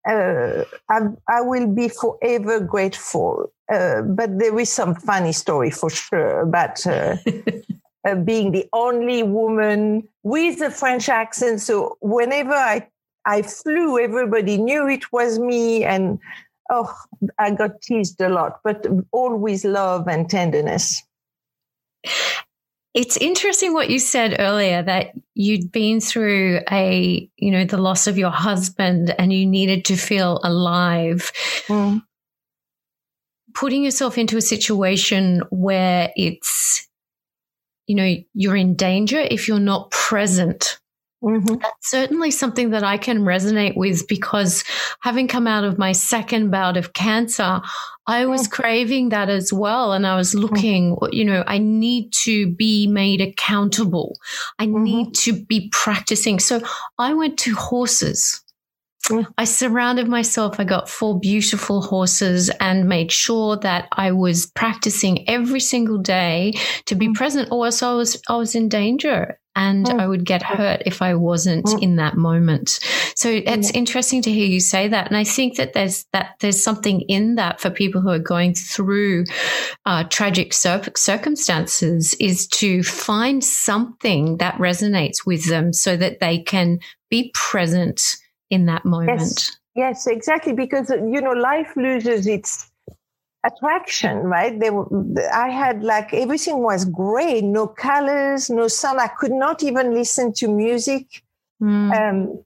uh, 0.09 0.65
I, 0.89 1.01
I, 1.29 1.41
will 1.43 1.67
be 1.67 1.89
forever 1.89 2.61
grateful. 2.61 3.53
Uh, 3.73 4.03
but 4.03 4.39
there 4.39 4.59
is 4.59 4.71
some 4.71 4.95
funny 4.95 5.33
story 5.33 5.71
for 5.71 5.91
sure 5.91 6.41
about 6.41 6.87
uh, 6.87 7.17
uh 8.07 8.15
being 8.17 8.53
the 8.53 8.69
only 8.73 9.23
woman 9.23 10.09
with 10.23 10.61
a 10.61 10.71
French 10.71 11.09
accent. 11.09 11.61
So 11.61 11.97
whenever 12.01 12.55
I 12.55 12.89
I 13.25 13.43
flew, 13.43 13.99
everybody 13.99 14.57
knew 14.57 14.89
it 14.89 15.13
was 15.13 15.39
me, 15.39 15.85
and 15.85 16.19
oh, 16.71 16.95
I 17.39 17.51
got 17.53 17.83
teased 17.83 18.21
a 18.21 18.29
lot, 18.29 18.61
but 18.65 18.87
always 19.13 19.65
love 19.65 20.09
and 20.09 20.29
tenderness. 20.29 21.03
it's 22.95 23.17
interesting 23.17 23.73
what 23.73 23.91
you 23.91 23.99
said 23.99 24.37
earlier 24.39 24.83
that 24.83 25.13
you'd 25.35 25.73
been 25.73 26.01
through 26.01 26.61
a, 26.71 27.29
you 27.37 27.51
know, 27.51 27.65
the 27.65 27.79
loss 27.79 28.07
of 28.07 28.19
your 28.19 28.31
husband 28.31 29.15
and 29.19 29.33
you 29.33 29.47
needed 29.47 29.85
to 29.87 29.97
feel 29.97 30.41
alive. 30.45 31.33
Mm. 31.69 32.03
Putting 33.55 33.85
yourself 33.85 34.19
into 34.19 34.37
a 34.37 34.43
situation 34.43 35.43
where 35.51 36.11
it's, 36.17 36.89
you 37.87 37.95
know, 37.95 38.15
you're 38.35 38.57
in 38.57 38.77
danger 38.77 39.19
if 39.19 39.49
you're 39.49 39.59
not 39.59 39.91
present 39.91 40.79
Mm-hmm. 41.23 41.55
That's 41.55 41.91
certainly 41.91 42.31
something 42.33 42.71
that 42.71 42.83
I 42.83 42.99
can 42.99 43.21
resonate 43.21 43.77
with 43.77 44.09
because 44.09 44.65
having 45.01 45.29
come 45.29 45.47
out 45.47 45.63
of 45.63 45.79
my 45.79 45.93
second 45.93 46.51
bout 46.51 46.77
of 46.77 46.95
cancer, 46.95 47.61
I 48.07 48.27
was 48.27 48.49
craving 48.49 49.11
that 49.11 49.29
as 49.29 49.53
well. 49.53 49.93
And 49.93 50.05
I 50.05 50.17
was 50.17 50.35
looking, 50.35 50.99
you 51.13 51.25
know, 51.25 51.45
I 51.47 51.59
need 51.59 52.13
to 52.25 52.49
be 52.49 52.89
made 52.89 53.21
accountable. 53.21 54.19
I 54.59 54.67
mm-hmm. 54.67 54.83
need 54.83 55.15
to 55.17 55.33
be 55.33 55.69
practicing. 55.73 56.41
So 56.41 56.61
I 56.99 57.15
went 57.15 57.39
to 57.41 57.55
horses. 57.55 58.42
I 59.37 59.45
surrounded 59.45 60.07
myself. 60.07 60.61
I 60.61 60.65
got 60.65 60.89
four 60.89 61.19
beautiful 61.19 61.83
horses 61.83 62.51
and 62.61 62.89
made 62.89 63.11
sure 63.11 63.57
that 63.59 63.89
I 63.93 64.13
was 64.13 64.47
practicing 64.47 65.29
every 65.29 65.61
single 65.61 65.99
day 65.99 66.55
to 66.87 66.95
be 66.95 67.09
mm. 67.09 67.15
present, 67.15 67.49
or 67.51 67.67
else 67.67 67.83
I 67.83 67.95
was 67.95 68.21
I 68.29 68.37
was 68.37 68.55
in 68.55 68.69
danger 68.69 69.39
and 69.55 69.87
mm. 69.87 70.01
I 70.01 70.07
would 70.07 70.25
get 70.25 70.43
hurt 70.43 70.83
if 70.87 71.03
I 71.03 71.15
wasn't 71.15 71.67
mm. 71.67 71.83
in 71.83 71.97
that 71.97 72.17
moment. 72.17 72.79
So 73.17 73.29
it's 73.29 73.71
interesting 73.73 74.23
to 74.23 74.33
hear 74.33 74.47
you 74.47 74.61
say 74.61 74.89
that, 74.89 75.09
and 75.09 75.17
I 75.17 75.25
think 75.25 75.57
that 75.57 75.73
there's 75.73 76.07
that 76.13 76.37
there's 76.41 76.63
something 76.63 77.01
in 77.03 77.35
that 77.35 77.61
for 77.61 77.71
people 77.71 78.01
who 78.01 78.09
are 78.09 78.19
going 78.19 78.55
through 78.55 79.25
uh, 79.85 80.05
tragic 80.05 80.53
cir- 80.55 80.93
circumstances 80.97 82.15
is 82.21 82.47
to 82.49 82.85
find 82.85 83.43
something 83.43 84.37
that 84.39 84.55
resonates 84.55 85.27
with 85.27 85.49
them 85.49 85.73
so 85.73 85.97
that 85.97 86.21
they 86.21 86.39
can 86.39 86.79
be 87.11 87.33
present 87.35 88.17
in 88.53 88.67
that 88.67 88.85
moment. 88.85 89.21
Yes, 89.21 89.57
yes 89.75 90.07
exactly, 90.07 90.53
because 90.53 90.91
you 90.91 91.21
know 91.21 91.33
life 91.33 91.73
loses 91.75 92.27
its 92.27 92.71
attraction, 93.45 94.19
right? 94.19 94.61
They 94.61 94.71
were, 94.71 94.87
I 95.33 95.49
had 95.49 95.83
like 95.83 96.13
everything 96.13 96.59
was 96.63 96.85
gray, 96.85 97.41
no 97.41 97.67
colors, 97.67 98.51
no 98.51 98.69
sound. 98.69 99.01
I 99.01 99.09
could 99.09 99.33
not 99.33 99.63
even 99.63 99.95
listen 99.95 100.33
to 100.35 100.49
music. 100.49 101.23
Mm. 101.61 101.91
Um, 101.99 102.45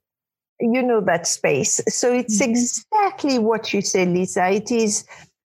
you 0.60 0.82
know 0.82 1.02
that 1.02 1.26
space. 1.26 1.80
So 1.88 2.12
it's 2.12 2.40
mm. 2.40 2.48
exactly 2.48 3.38
what 3.38 3.74
you 3.74 3.82
said, 3.82 4.08
Lisa. 4.08 4.48
It 4.48 4.70
is 4.70 5.04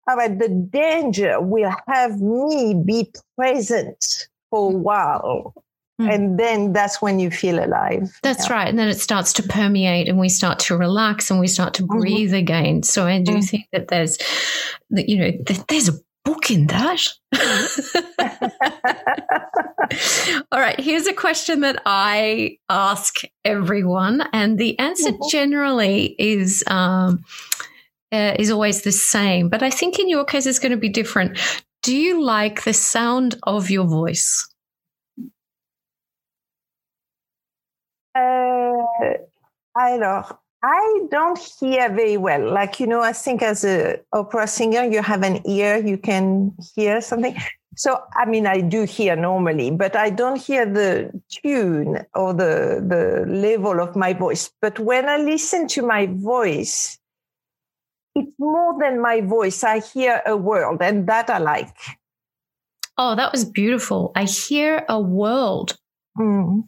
all 0.08 0.18
right. 0.18 0.38
The 0.38 0.50
danger 0.50 1.40
will 1.40 1.74
have 1.88 2.20
me 2.20 2.76
be 2.86 3.12
present 3.38 4.28
for 4.50 4.72
a 4.72 4.76
while. 4.76 5.54
Mm. 6.00 6.14
And 6.14 6.40
then 6.40 6.74
that's 6.74 7.02
when 7.02 7.20
you 7.20 7.30
feel 7.30 7.64
alive. 7.64 8.18
That's 8.24 8.48
yeah. 8.48 8.56
right. 8.56 8.68
And 8.68 8.80
then 8.80 8.88
it 8.88 9.00
starts 9.00 9.34
to 9.34 9.44
permeate 9.44 10.08
and 10.08 10.18
we 10.18 10.30
start 10.30 10.60
to 10.60 10.78
relax 10.78 11.30
and 11.30 11.40
we 11.40 11.48
start 11.48 11.74
to 11.76 11.84
mm-hmm. 11.84 12.00
breathe 12.00 12.30
mm-hmm. 12.30 12.38
again. 12.38 12.84
So 12.84 13.06
I 13.06 13.22
do 13.22 13.34
mm 13.34 13.50
think 13.50 13.66
that 13.72 13.88
there's, 13.88 14.18
that, 14.92 15.10
you 15.10 15.18
know, 15.18 15.32
there's 15.70 15.90
a 15.90 15.94
book 16.24 16.52
in 16.52 16.68
that. 16.68 17.08
All 20.52 20.60
right. 20.60 20.80
Here's 20.80 21.08
a 21.08 21.14
question 21.14 21.62
that 21.62 21.82
I 21.86 22.58
ask 22.70 23.16
everyone. 23.44 24.24
And 24.34 24.60
the 24.60 24.78
answer 24.78 25.12
mm-hmm. 25.12 25.30
generally 25.30 26.16
is, 26.20 26.64
um, 26.68 27.24
uh, 28.12 28.36
is 28.38 28.52
always 28.52 28.84
the 28.84 28.92
same. 28.92 29.50
But 29.50 29.64
I 29.64 29.70
think 29.70 30.00
in 30.00 30.10
your 30.10 30.26
case, 30.26 30.46
it's 30.46 30.60
going 30.60 30.72
to 30.72 30.78
be 30.78 30.90
different. 30.90 31.40
Do 31.82 31.96
you 31.96 32.22
like 32.22 32.64
the 32.64 32.74
sound 32.74 33.36
of 33.44 33.70
your 33.70 33.86
voice? 33.86 34.48
Uh, 38.16 38.74
alors, 39.76 40.34
I 40.64 41.02
don't 41.10 41.40
hear 41.60 41.90
very 41.90 42.18
well. 42.18 42.52
Like, 42.52 42.80
you 42.80 42.88
know, 42.88 43.02
I 43.02 43.14
think 43.14 43.42
as 43.42 43.64
a 43.64 44.00
opera 44.12 44.48
singer, 44.48 44.84
you 44.84 45.02
have 45.02 45.24
an 45.24 45.48
ear, 45.48 45.78
you 45.78 45.98
can 45.98 46.54
hear 46.76 47.02
something. 47.02 47.36
So, 47.76 48.02
I 48.14 48.26
mean, 48.26 48.46
I 48.46 48.60
do 48.60 48.84
hear 48.84 49.16
normally, 49.16 49.72
but 49.72 49.96
I 49.96 50.10
don't 50.10 50.36
hear 50.36 50.66
the 50.66 51.12
tune 51.30 52.06
or 52.14 52.34
the, 52.34 52.84
the 52.86 53.26
level 53.32 53.80
of 53.80 53.96
my 53.96 54.12
voice. 54.12 54.52
But 54.62 54.80
when 54.80 55.08
I 55.08 55.18
listen 55.18 55.68
to 55.70 55.82
my 55.84 56.08
voice, 56.08 57.00
it's 58.16 58.34
more 58.38 58.78
than 58.82 59.00
my 59.00 59.22
voice. 59.22 59.64
I 59.64 59.80
hear 59.80 60.22
a 60.26 60.36
world, 60.36 60.82
and 60.82 61.08
that 61.08 61.30
I 61.30 61.38
like. 61.38 61.78
Oh, 62.98 63.16
that 63.16 63.32
was 63.32 63.46
beautiful. 63.46 64.12
I 64.14 64.26
hear 64.26 64.84
a 64.90 65.00
world. 65.00 65.78
Mm. 66.18 66.68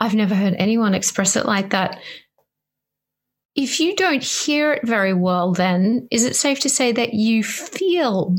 I've 0.00 0.14
never 0.14 0.34
heard 0.34 0.54
anyone 0.58 0.94
express 0.94 1.36
it 1.36 1.46
like 1.46 1.70
that. 1.70 2.00
If 3.54 3.80
you 3.80 3.96
don't 3.96 4.22
hear 4.22 4.74
it 4.74 4.86
very 4.86 5.14
well, 5.14 5.52
then 5.52 6.06
is 6.10 6.24
it 6.24 6.36
safe 6.36 6.60
to 6.60 6.68
say 6.68 6.92
that 6.92 7.14
you 7.14 7.42
feel 7.42 8.36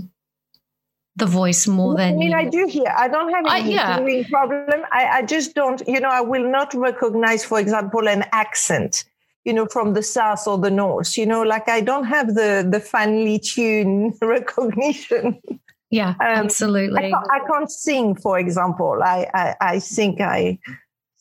the 1.18 1.26
voice 1.26 1.66
more 1.68 1.96
than 1.96 2.14
I 2.14 2.18
mean, 2.18 2.32
you... 2.32 2.38
I 2.38 2.46
do 2.46 2.68
hear. 2.68 2.94
I 2.96 3.08
don't 3.08 3.34
have 3.34 3.46
any 3.50 3.78
uh, 3.78 4.00
yeah. 4.06 4.28
problem. 4.30 4.86
I, 4.92 5.06
I 5.08 5.22
just 5.24 5.56
don't, 5.56 5.82
you 5.88 6.00
know, 6.00 6.10
I 6.10 6.22
will 6.22 6.48
not 6.50 6.74
recognize, 6.76 7.44
for 7.44 7.60
example, 7.60 8.08
an 8.08 8.24
accent, 8.32 9.04
you 9.44 9.52
know, 9.52 9.66
from 9.66 9.96
the 9.96 10.04
south 10.04 10.48
or 10.48 10.60
the 10.60 10.70
north. 10.70 11.18
You 11.18 11.26
know, 11.26 11.42
like 11.42 11.68
I 11.68 11.82
don't 11.82 12.04
have 12.04 12.36
the 12.36 12.68
the 12.70 12.80
finely 12.80 13.40
tuned 13.40 14.14
recognition. 14.22 15.42
Yeah, 15.90 16.10
um, 16.10 16.16
absolutely. 16.20 17.06
I 17.06 17.10
can't, 17.10 17.28
I 17.32 17.40
can't, 17.48 17.72
sing, 17.72 18.16
for 18.16 18.38
example. 18.38 19.00
I, 19.04 19.28
I 19.34 19.56
I 19.60 19.80
think 19.80 20.22
I 20.22 20.60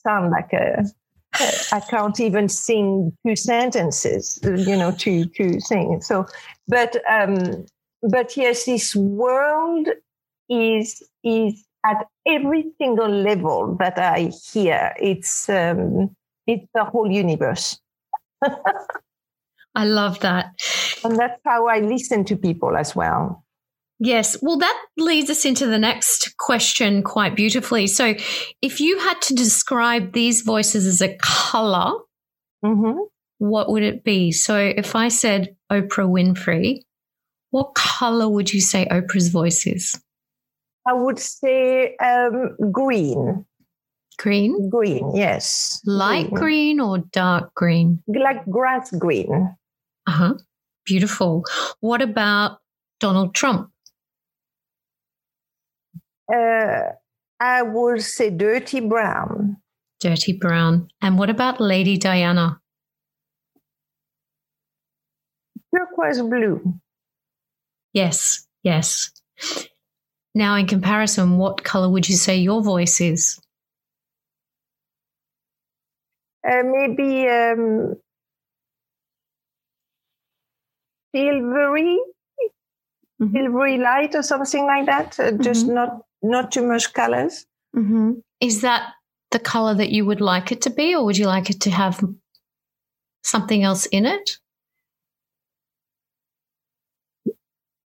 sound 0.07 0.31
like 0.31 0.53
a 0.53 0.85
I 1.73 1.81
can't 1.81 2.19
even 2.21 2.49
sing 2.49 3.12
two 3.27 3.37
sentences, 3.37 4.38
you 4.42 4.77
know, 4.77 4.92
two 4.92 5.27
two 5.27 5.59
things. 5.69 6.07
So, 6.07 6.27
but 6.69 6.97
um, 7.11 7.66
but 8.03 8.37
yes, 8.37 8.64
this 8.64 8.97
world 8.97 9.88
is 10.49 11.03
is 11.25 11.64
at 11.85 12.07
every 12.27 12.66
single 12.79 13.09
level 13.09 13.77
that 13.81 13.99
I 13.99 14.33
hear. 14.53 14.95
It's 14.99 15.49
um, 15.49 16.16
it's 16.47 16.66
the 16.75 16.85
whole 16.85 17.11
universe. 17.11 17.79
I 19.75 19.85
love 19.85 20.21
that, 20.21 20.47
and 21.05 21.19
that's 21.19 21.40
how 21.45 21.66
I 21.66 21.81
listen 21.81 22.25
to 22.27 22.37
people 22.37 22.77
as 22.77 22.97
well. 22.97 23.45
Yes. 23.99 24.37
Well, 24.43 24.59
that 24.59 24.85
leads 24.97 25.31
us 25.31 25.45
into 25.45 25.67
the 25.67 25.79
next 25.79 26.37
question 26.37 27.03
quite 27.03 27.35
beautifully. 27.35 27.87
So, 27.87 28.15
if 28.61 28.81
you 28.81 28.99
had 28.99 29.21
to 29.23 29.35
describe 29.35 30.13
these 30.13 30.43
voices 30.43 30.87
as 30.87 31.01
a 31.01 31.17
color, 31.23 31.93
mm-hmm. 32.65 32.99
what 33.39 33.71
would 33.71 33.83
it 33.83 34.05
be? 34.05 34.33
So, 34.33 34.59
if 34.59 34.95
I 34.95 35.09
said 35.09 35.57
Oprah 35.73 36.09
Winfrey, 36.09 36.81
what 37.51 37.75
color 37.75 38.29
would 38.29 38.53
you 38.53 38.61
say 38.61 38.87
Oprah's 38.91 39.29
voice 39.29 39.67
is? 39.67 39.99
I 40.87 40.93
would 40.93 41.19
say 41.19 41.97
um, 41.97 42.57
green. 42.71 43.47
Green? 44.19 44.71
Green, 44.71 45.15
yes. 45.15 45.81
Light 45.85 46.31
green. 46.31 46.41
green 46.41 46.81
or 46.81 46.99
dark 46.99 47.55
green? 47.55 48.03
Like 48.07 48.45
grass 48.49 48.91
green. 48.91 49.57
Uh 50.07 50.11
huh. 50.11 50.35
Beautiful. 50.85 51.45
What 51.81 52.03
about 52.03 52.59
Donald 53.01 53.35
Trump? 53.35 53.71
Uh, 56.33 56.93
I 57.39 57.62
would 57.62 58.03
say 58.03 58.31
dirty 58.31 58.81
brown. 58.81 59.59
Dirty 60.01 60.33
brown. 60.33 60.89
And 61.01 61.19
what 61.19 61.31
about 61.31 61.61
Lady 61.61 61.97
Diana? 61.97 62.61
Turquoise 65.75 66.23
blue. 66.23 66.81
Yes, 67.93 68.47
yes. 68.62 69.11
Now, 70.35 70.57
in 70.57 70.67
comparison, 70.67 71.39
what 71.39 71.65
color 71.65 71.89
would 71.89 72.09
you 72.09 72.17
say 72.17 72.37
your 72.37 72.62
voice 72.62 73.01
is? 73.01 73.39
Uh, 76.47 76.62
maybe 76.62 77.27
um, 77.27 77.95
silvery, 81.15 81.99
mm-hmm. 83.21 83.35
silvery 83.35 83.79
light 83.79 84.15
or 84.15 84.23
something 84.23 84.67
like 84.67 84.87
that. 84.87 85.19
Uh, 85.19 85.25
mm-hmm. 85.25 85.43
Just 85.43 85.67
not 85.67 86.06
not 86.23 86.53
too 86.53 86.67
much 86.67 86.93
colors. 86.93 87.47
Mm-hmm. 87.75 88.13
Is 88.41 88.61
that 88.63 88.93
the 89.31 89.39
color 89.39 89.75
that 89.75 89.91
you 89.91 90.05
would 90.07 90.21
like 90.21 90.53
it 90.53 90.63
to 90.63 90.71
be, 90.71 90.95
or 90.95 91.05
would 91.05 91.19
you 91.19 91.27
like 91.27 91.51
it 91.51 91.61
to 91.63 91.71
have 91.71 92.03
something 93.23 93.63
else 93.63 93.87
in 93.87 94.07
it? 94.07 94.31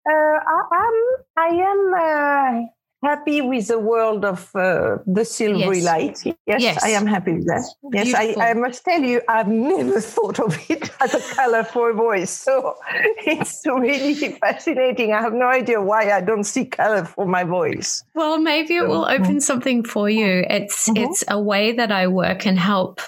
Uh, 0.08 0.12
I 0.12 0.62
am. 0.72 1.24
I 1.38 1.48
am 1.48 1.94
uh, 1.94 2.68
happy 3.06 3.42
with 3.42 3.68
the 3.68 3.80
world 3.80 4.26
of 4.26 4.40
uh, 4.56 4.98
the 5.06 5.24
silvery 5.24 5.80
yes. 5.80 5.86
light. 5.86 6.36
Yes, 6.46 6.62
yes, 6.62 6.84
I 6.84 6.90
am 6.90 7.06
happy 7.06 7.34
with 7.34 7.48
that. 7.48 7.64
Yes, 7.92 8.14
I, 8.14 8.36
I, 8.50 8.54
must 8.54 8.84
tell 8.84 9.02
you, 9.02 9.22
I've 9.28 9.48
never 9.48 10.02
thought 10.16 10.40
of 10.40 10.58
it 10.70 10.90
as 11.02 11.14
a 11.14 11.36
color 11.36 11.64
for 11.64 11.92
a 11.92 11.94
voice. 11.94 12.32
So 12.32 12.76
it's 13.34 13.62
really 13.66 14.14
fascinating. 14.40 15.14
I 15.14 15.22
have 15.22 15.34
no 15.34 15.48
idea 15.48 15.82
why 15.82 16.12
I 16.12 16.22
don't 16.22 16.44
see 16.44 16.66
color 16.66 17.06
for 17.06 17.26
my 17.26 17.44
voice. 17.44 18.04
Well, 18.14 18.40
maybe 18.40 18.76
it 18.76 18.88
will 18.88 19.06
open 19.06 19.42
something 19.42 19.84
for 19.84 20.10
you. 20.10 20.46
It's 20.50 20.90
mm-hmm. 20.90 21.04
it's 21.04 21.24
a 21.28 21.40
way 21.40 21.72
that 21.74 21.92
I 21.92 22.08
work 22.08 22.46
and 22.46 22.60
help 22.60 23.02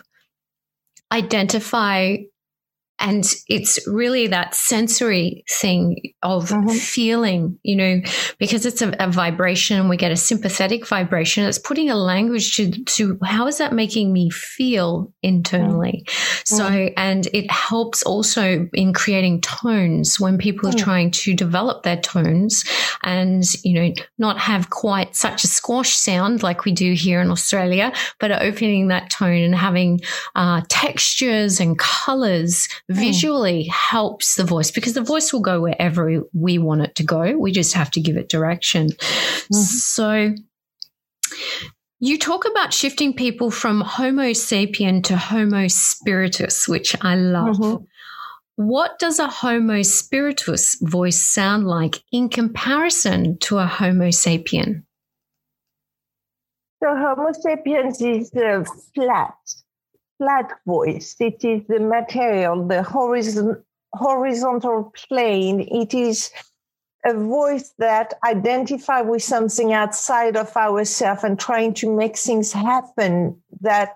identify 1.11 2.17
and 2.99 3.25
it's 3.47 3.85
really 3.87 4.27
that 4.27 4.55
sensory 4.55 5.43
thing 5.49 6.13
of 6.23 6.49
mm-hmm. 6.49 6.69
feeling, 6.69 7.59
you 7.61 7.75
know, 7.75 8.01
because 8.39 8.65
it's 8.65 8.81
a, 8.81 8.95
a, 8.99 9.07
vibration, 9.07 9.87
we 9.87 9.97
get 9.97 10.11
a 10.11 10.15
sympathetic 10.15 10.85
vibration. 10.87 11.45
It's 11.45 11.59
putting 11.59 11.91
a 11.91 11.95
language 11.95 12.55
to, 12.57 12.71
to 12.71 13.19
how 13.23 13.47
is 13.47 13.59
that 13.59 13.71
making 13.71 14.11
me 14.11 14.31
feel 14.31 15.13
internally? 15.21 16.05
Mm-hmm. 16.07 16.55
So, 16.55 16.67
and 16.97 17.27
it 17.33 17.51
helps 17.51 18.01
also 18.01 18.67
in 18.73 18.93
creating 18.93 19.41
tones 19.41 20.19
when 20.19 20.39
people 20.39 20.69
mm-hmm. 20.69 20.79
are 20.79 20.83
trying 20.83 21.11
to 21.11 21.35
develop 21.35 21.83
their 21.83 21.97
tones 21.97 22.65
and, 23.03 23.43
you 23.63 23.73
know, 23.73 23.93
not 24.17 24.39
have 24.39 24.71
quite 24.71 25.15
such 25.15 25.43
a 25.43 25.47
squash 25.47 25.95
sound 25.95 26.41
like 26.41 26.65
we 26.65 26.71
do 26.71 26.93
here 26.93 27.21
in 27.21 27.29
Australia, 27.29 27.93
but 28.19 28.31
opening 28.41 28.87
that 28.87 29.11
tone 29.11 29.43
and 29.43 29.55
having 29.55 30.01
uh, 30.35 30.61
textures 30.67 31.59
and 31.59 31.77
colors. 31.77 32.67
Visually 32.89 33.65
mm. 33.65 33.71
helps 33.71 34.35
the 34.35 34.43
voice 34.43 34.71
because 34.71 34.93
the 34.93 35.01
voice 35.01 35.33
will 35.33 35.41
go 35.41 35.61
wherever 35.61 36.23
we 36.33 36.57
want 36.57 36.81
it 36.81 36.95
to 36.95 37.03
go. 37.03 37.37
We 37.37 37.51
just 37.51 37.73
have 37.73 37.91
to 37.91 38.01
give 38.01 38.17
it 38.17 38.29
direction. 38.29 38.89
Mm. 38.89 39.53
So, 39.53 40.35
you 41.99 42.19
talk 42.19 42.45
about 42.45 42.73
shifting 42.73 43.13
people 43.13 43.51
from 43.51 43.81
Homo 43.81 44.31
sapien 44.31 45.03
to 45.05 45.17
Homo 45.17 45.67
spiritus, 45.67 46.67
which 46.67 46.95
I 47.01 47.15
love. 47.15 47.57
Mm-hmm. 47.57 47.83
What 48.55 48.97
does 48.99 49.19
a 49.19 49.27
Homo 49.27 49.81
spiritus 49.83 50.77
voice 50.81 51.21
sound 51.21 51.67
like 51.67 51.97
in 52.11 52.29
comparison 52.29 53.37
to 53.39 53.57
a 53.57 53.65
Homo 53.65 54.09
sapien? 54.09 54.83
So, 56.81 56.95
Homo 56.95 57.31
sapiens 57.33 58.01
is 58.01 58.31
uh, 58.35 58.63
flat 58.93 59.33
flat 60.17 60.51
voice. 60.65 61.15
It 61.19 61.43
is 61.43 61.61
the 61.67 61.79
material, 61.79 62.67
the 62.67 62.83
horizon, 62.83 63.63
horizontal 63.93 64.93
plane. 65.09 65.61
It 65.61 65.93
is 65.93 66.31
a 67.05 67.13
voice 67.13 67.73
that 67.77 68.15
identify 68.25 69.01
with 69.01 69.23
something 69.23 69.73
outside 69.73 70.35
of 70.35 70.55
ourselves 70.57 71.23
and 71.23 71.39
trying 71.39 71.73
to 71.75 71.95
make 71.95 72.17
things 72.17 72.51
happen 72.51 73.41
that 73.61 73.95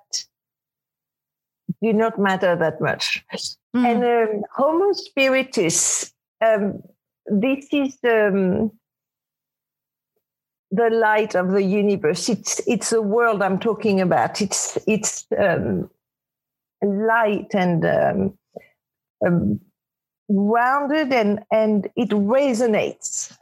do 1.81 1.93
not 1.93 2.19
matter 2.19 2.55
that 2.55 2.79
much. 2.79 3.25
Mm. 3.75 3.85
And 3.85 4.03
um, 4.03 4.43
Homo 4.55 4.93
spiritus, 4.93 6.13
um, 6.45 6.83
this 7.25 7.67
is 7.71 7.97
um, 8.03 8.71
the 10.69 10.89
light 10.89 11.35
of 11.35 11.51
the 11.51 11.63
universe. 11.63 12.29
It's 12.29 12.61
it's 12.67 12.91
a 12.91 13.01
world 13.01 13.41
I'm 13.41 13.59
talking 13.59 13.99
about. 13.99 14.41
It's 14.41 14.77
it's 14.87 15.25
um, 15.37 15.89
light 16.81 17.53
and 17.53 17.85
um, 17.85 18.37
um, 19.25 19.59
rounded 20.29 21.11
and 21.11 21.39
and 21.51 21.87
it 21.95 22.09
resonates. 22.09 23.35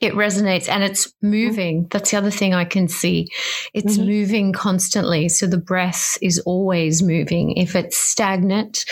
It 0.00 0.12
resonates 0.12 0.68
and 0.68 0.82
it's 0.82 1.14
moving. 1.22 1.86
That's 1.90 2.10
the 2.10 2.18
other 2.18 2.30
thing 2.30 2.52
i 2.52 2.64
can 2.64 2.88
see. 2.88 3.28
It's 3.72 3.96
mm-hmm. 3.96 4.06
moving 4.06 4.52
constantly. 4.52 5.28
So 5.28 5.46
the 5.46 5.56
breath 5.56 6.18
is 6.20 6.40
always 6.40 7.02
moving. 7.02 7.56
If 7.56 7.74
it's 7.74 7.96
stagnant 7.96 8.84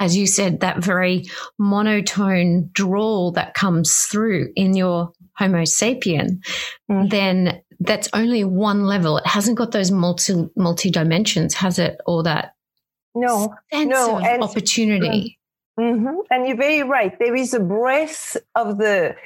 as 0.00 0.16
you 0.16 0.26
said 0.26 0.60
that 0.60 0.82
very 0.82 1.24
monotone 1.58 2.70
drawl 2.72 3.32
that 3.32 3.54
comes 3.54 4.04
through 4.04 4.52
in 4.56 4.74
your 4.74 5.12
homo 5.36 5.62
sapien 5.62 6.38
mm-hmm. 6.90 7.08
then 7.08 7.60
that's 7.80 8.08
only 8.12 8.44
one 8.44 8.84
level. 8.84 9.18
It 9.18 9.26
hasn't 9.26 9.58
got 9.58 9.72
those 9.72 9.90
multi 9.90 10.48
multi 10.56 10.90
dimensions 10.90 11.54
has 11.54 11.78
it? 11.78 11.98
Or 12.06 12.22
that 12.22 12.54
no, 13.14 13.54
sense 13.72 13.90
no, 13.90 14.18
of 14.18 14.24
and, 14.24 14.42
opportunity. 14.42 15.38
Mm-hmm, 15.78 16.16
and 16.30 16.46
you're 16.46 16.56
very 16.56 16.82
right. 16.82 17.18
There 17.18 17.34
is 17.34 17.54
a 17.54 17.60
breath 17.60 18.36
of 18.54 18.78
the 18.78 19.16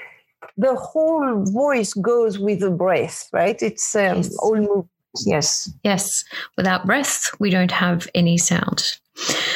the 0.56 0.74
whole 0.74 1.44
voice 1.44 1.94
goes 1.94 2.38
with 2.38 2.60
the 2.60 2.70
breath, 2.70 3.28
right? 3.32 3.60
It's 3.62 3.94
um, 3.94 4.16
yes. 4.16 4.36
all 4.38 4.56
movements. 4.56 4.88
Yes. 5.24 5.72
Yes. 5.82 6.24
Without 6.56 6.86
breath, 6.86 7.30
we 7.38 7.50
don't 7.50 7.70
have 7.70 8.08
any 8.14 8.38
sound. 8.38 8.98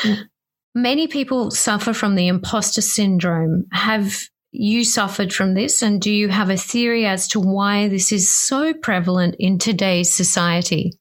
Mm. 0.03 0.29
Many 0.75 1.07
people 1.07 1.51
suffer 1.51 1.93
from 1.93 2.15
the 2.15 2.29
imposter 2.29 2.81
syndrome. 2.81 3.67
Have 3.73 4.23
you 4.53 4.85
suffered 4.85 5.33
from 5.33 5.55
this? 5.55 5.83
And 5.83 6.01
do 6.01 6.11
you 6.11 6.29
have 6.29 6.51
a 6.51 6.57
theory 6.57 7.07
as 7.07 7.29
to 7.29 7.41
why 7.41 7.89
this 7.89 8.11
is 8.11 8.31
so 8.31 8.73
prevalent 8.73 9.37
in 9.39 9.59
today's 9.59 10.15
society? 10.15 10.99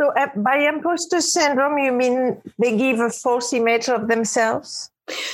So, 0.00 0.12
uh, 0.12 0.28
by 0.36 0.58
imposter 0.58 1.20
syndrome, 1.20 1.78
you 1.78 1.92
mean 1.92 2.40
they 2.58 2.76
give 2.76 3.00
a 3.00 3.10
false 3.10 3.52
image 3.52 3.88
of 3.88 4.08
themselves? 4.08 4.90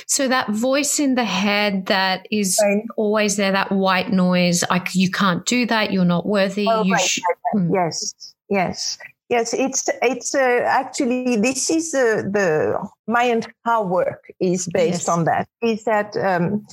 So 0.07 0.29
that 0.29 0.51
voice 0.51 0.99
in 0.99 1.15
the 1.17 1.25
head 1.25 1.87
that 1.87 2.27
is 2.31 2.59
right. 2.63 2.83
always 2.97 3.37
there, 3.37 3.53
that 3.53 3.73
white 3.73 4.11
noise, 4.11 4.65
like 4.71 4.95
you 4.95 5.11
can't 5.11 5.45
do 5.47 5.67
that, 5.67 5.93
you're 5.93 6.05
not 6.05 6.27
worthy. 6.27 6.67
Oh, 6.69 6.83
you 6.83 6.95
right, 6.95 7.03
sh- 7.03 7.21
right, 7.29 7.63
hmm. 7.63 7.75
Yes, 7.75 8.35
yes, 8.49 8.99
yes. 9.29 9.53
It's 9.53 9.89
it's 10.01 10.35
uh, 10.35 10.63
actually 10.65 11.37
this 11.37 11.71
is 11.71 11.95
uh, 11.95 12.23
the 12.31 12.79
my 13.07 13.25
entire 13.25 13.85
work 13.85 14.33
is 14.41 14.69
based 14.73 15.03
yes. 15.03 15.09
on 15.09 15.25
that. 15.25 15.49
Is 15.63 15.85
that 15.85 16.17
um, 16.17 16.67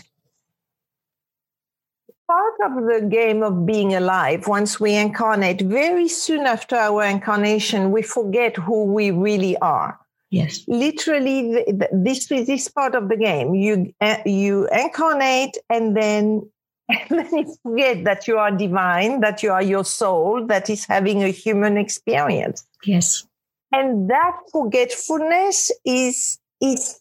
part 2.32 2.72
of 2.72 2.86
the 2.86 3.08
game 3.08 3.44
of 3.44 3.66
being 3.66 3.94
alive, 3.94 4.48
once 4.48 4.80
we 4.80 4.96
incarnate, 4.96 5.62
very 5.62 6.08
soon 6.08 6.46
after 6.46 6.76
our 6.76 7.04
incarnation, 7.04 7.92
we 7.92 8.02
forget 8.02 8.56
who 8.56 8.86
we 8.86 9.12
really 9.12 9.58
are. 9.58 10.00
Yes. 10.30 10.64
Literally, 10.68 11.66
this 11.92 12.32
is 12.32 12.48
this 12.48 12.70
part 12.70 12.96
of 12.96 13.10
the 13.10 13.18
game. 13.18 13.54
You 13.54 13.94
uh, 14.00 14.18
you 14.26 14.68
incarnate, 14.72 15.58
and 15.70 15.96
then 15.96 16.50
and 16.90 17.20
then 17.20 17.38
you 17.38 17.56
forget 17.64 18.06
that 18.06 18.28
you 18.28 18.38
are 18.38 18.52
divine, 18.52 19.20
that 19.22 19.44
you 19.44 19.52
are 19.52 19.64
your 19.64 19.84
soul, 19.84 20.48
that 20.48 20.70
is 20.70 20.86
having 20.86 21.22
a 21.24 21.30
human 21.30 21.78
experience. 21.78 22.66
Yes. 22.86 23.28
And 23.74 24.10
that 24.10 24.38
forgetfulness 24.54 25.72
is 25.86 26.40
is 26.62 27.01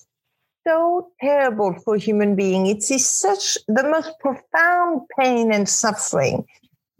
so 0.66 1.08
terrible 1.20 1.74
for 1.84 1.96
human 1.96 2.36
being. 2.36 2.66
It 2.66 2.90
is 2.90 3.08
such 3.08 3.58
the 3.66 3.82
most 3.84 4.12
profound 4.20 5.02
pain 5.18 5.52
and 5.52 5.68
suffering. 5.68 6.46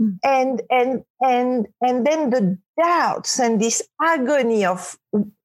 Mm. 0.01 0.18
And 0.25 0.62
and 0.70 1.05
and 1.20 1.66
and 1.83 2.07
then 2.07 2.31
the 2.31 2.59
doubts 2.81 3.38
and 3.38 3.61
this 3.61 3.83
agony 4.01 4.64
of 4.64 4.96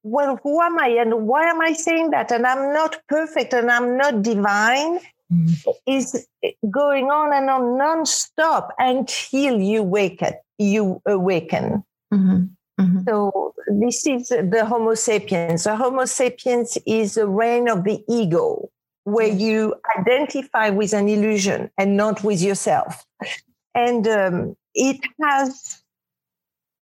well, 0.04 0.40
who 0.44 0.62
am 0.62 0.80
I 0.80 0.88
and 0.88 1.28
why 1.28 1.44
am 1.44 1.62
I 1.62 1.74
saying 1.74 2.12
that? 2.12 2.32
And 2.32 2.46
I'm 2.46 2.74
not 2.74 2.98
perfect 3.10 3.54
and 3.54 3.70
I'm 3.70 3.98
not 3.98 4.22
divine 4.22 5.00
mm. 5.32 5.68
is 5.88 6.28
going 6.70 7.10
on 7.10 7.34
and 7.34 7.50
on 7.50 7.78
non-stop 7.78 8.74
until 8.78 9.60
you 9.60 9.84
wake 9.84 10.22
up, 10.22 10.36
you 10.58 11.02
awaken. 11.06 11.84
Mm-hmm. 12.14 12.46
Mm-hmm. 12.80 13.00
So 13.08 13.54
this 13.68 14.06
is 14.06 14.30
the 14.30 14.66
Homo 14.66 14.96
sapiens. 14.96 15.64
The 15.64 15.76
Homo 15.76 16.06
sapiens 16.06 16.78
is 16.86 17.18
a 17.18 17.28
reign 17.28 17.70
of 17.70 17.84
the 17.84 18.04
ego, 18.10 18.70
where 19.06 19.28
you 19.28 19.76
identify 19.98 20.70
with 20.70 20.94
an 20.94 21.08
illusion 21.08 21.72
and 21.78 21.96
not 21.96 22.24
with 22.24 22.42
yourself. 22.42 23.06
And 23.74 24.08
um, 24.08 24.58
it 24.74 25.00
has 25.22 25.82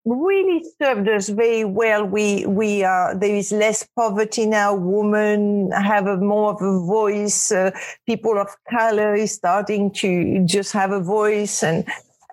really 0.05 0.63
served 0.81 1.07
us 1.09 1.29
very 1.29 1.65
well. 1.65 2.05
We 2.05 2.45
we 2.45 2.83
are 2.83 3.15
there 3.15 3.35
is 3.35 3.51
less 3.51 3.87
poverty 3.95 4.45
now. 4.45 4.73
Women 4.75 5.71
have 5.71 6.07
a 6.07 6.17
more 6.17 6.53
of 6.53 6.61
a 6.61 6.85
voice. 6.85 7.51
Uh, 7.51 7.71
people 8.05 8.39
of 8.39 8.47
color 8.69 9.15
is 9.15 9.33
starting 9.33 9.91
to 9.93 10.45
just 10.45 10.71
have 10.73 10.91
a 10.91 11.01
voice, 11.01 11.63
and 11.63 11.85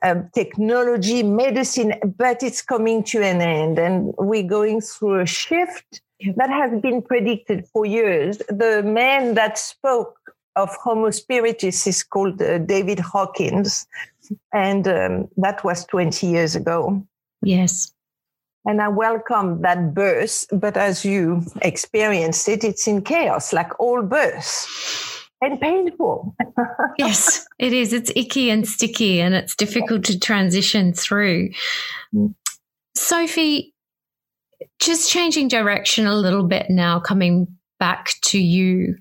um, 0.06 0.30
technology, 0.34 1.22
medicine, 1.22 1.94
but 2.16 2.42
it's 2.42 2.62
coming 2.62 3.02
to 3.04 3.22
an 3.22 3.40
end. 3.40 3.78
And 3.78 4.14
we're 4.18 4.42
going 4.42 4.80
through 4.80 5.20
a 5.20 5.26
shift 5.26 6.00
that 6.36 6.50
has 6.50 6.80
been 6.80 7.02
predicted 7.02 7.66
for 7.66 7.84
years. 7.84 8.38
The 8.48 8.82
man 8.84 9.34
that 9.34 9.58
spoke 9.58 10.16
of 10.54 10.74
Homo 10.76 11.10
spiritus 11.10 11.86
is 11.86 12.02
called 12.02 12.40
uh, 12.40 12.58
David 12.58 12.98
Hawkins. 12.98 13.86
And 14.52 14.88
um, 14.88 15.28
that 15.36 15.62
was 15.64 15.84
20 15.86 16.26
years 16.26 16.56
ago. 16.56 17.06
Yes. 17.42 17.92
And 18.64 18.82
I 18.82 18.88
welcome 18.88 19.62
that 19.62 19.94
birth, 19.94 20.46
but 20.50 20.76
as 20.76 21.04
you 21.04 21.42
experience 21.62 22.48
it, 22.48 22.64
it's 22.64 22.88
in 22.88 23.02
chaos, 23.02 23.52
like 23.52 23.78
all 23.78 24.02
births. 24.02 25.15
And 25.40 25.61
painful. 25.61 26.35
yes, 26.99 27.46
it 27.59 27.72
is. 27.72 27.92
It's 27.92 28.12
icky 28.16 28.51
and 28.51 28.66
sticky 28.66 29.20
and 29.20 29.35
it's 29.35 29.55
difficult 29.55 30.05
to 30.05 30.18
transition 30.18 30.92
through. 30.92 31.51
Mm. 32.14 32.35
Sophie, 32.94 33.75
just 34.79 35.11
changing 35.11 35.49
direction 35.49 36.07
a 36.07 36.14
little 36.14 36.44
bit 36.44 36.66
now, 36.70 36.99
coming 36.99 37.46
back 37.79 38.11
to 38.22 38.38
you. 38.38 38.96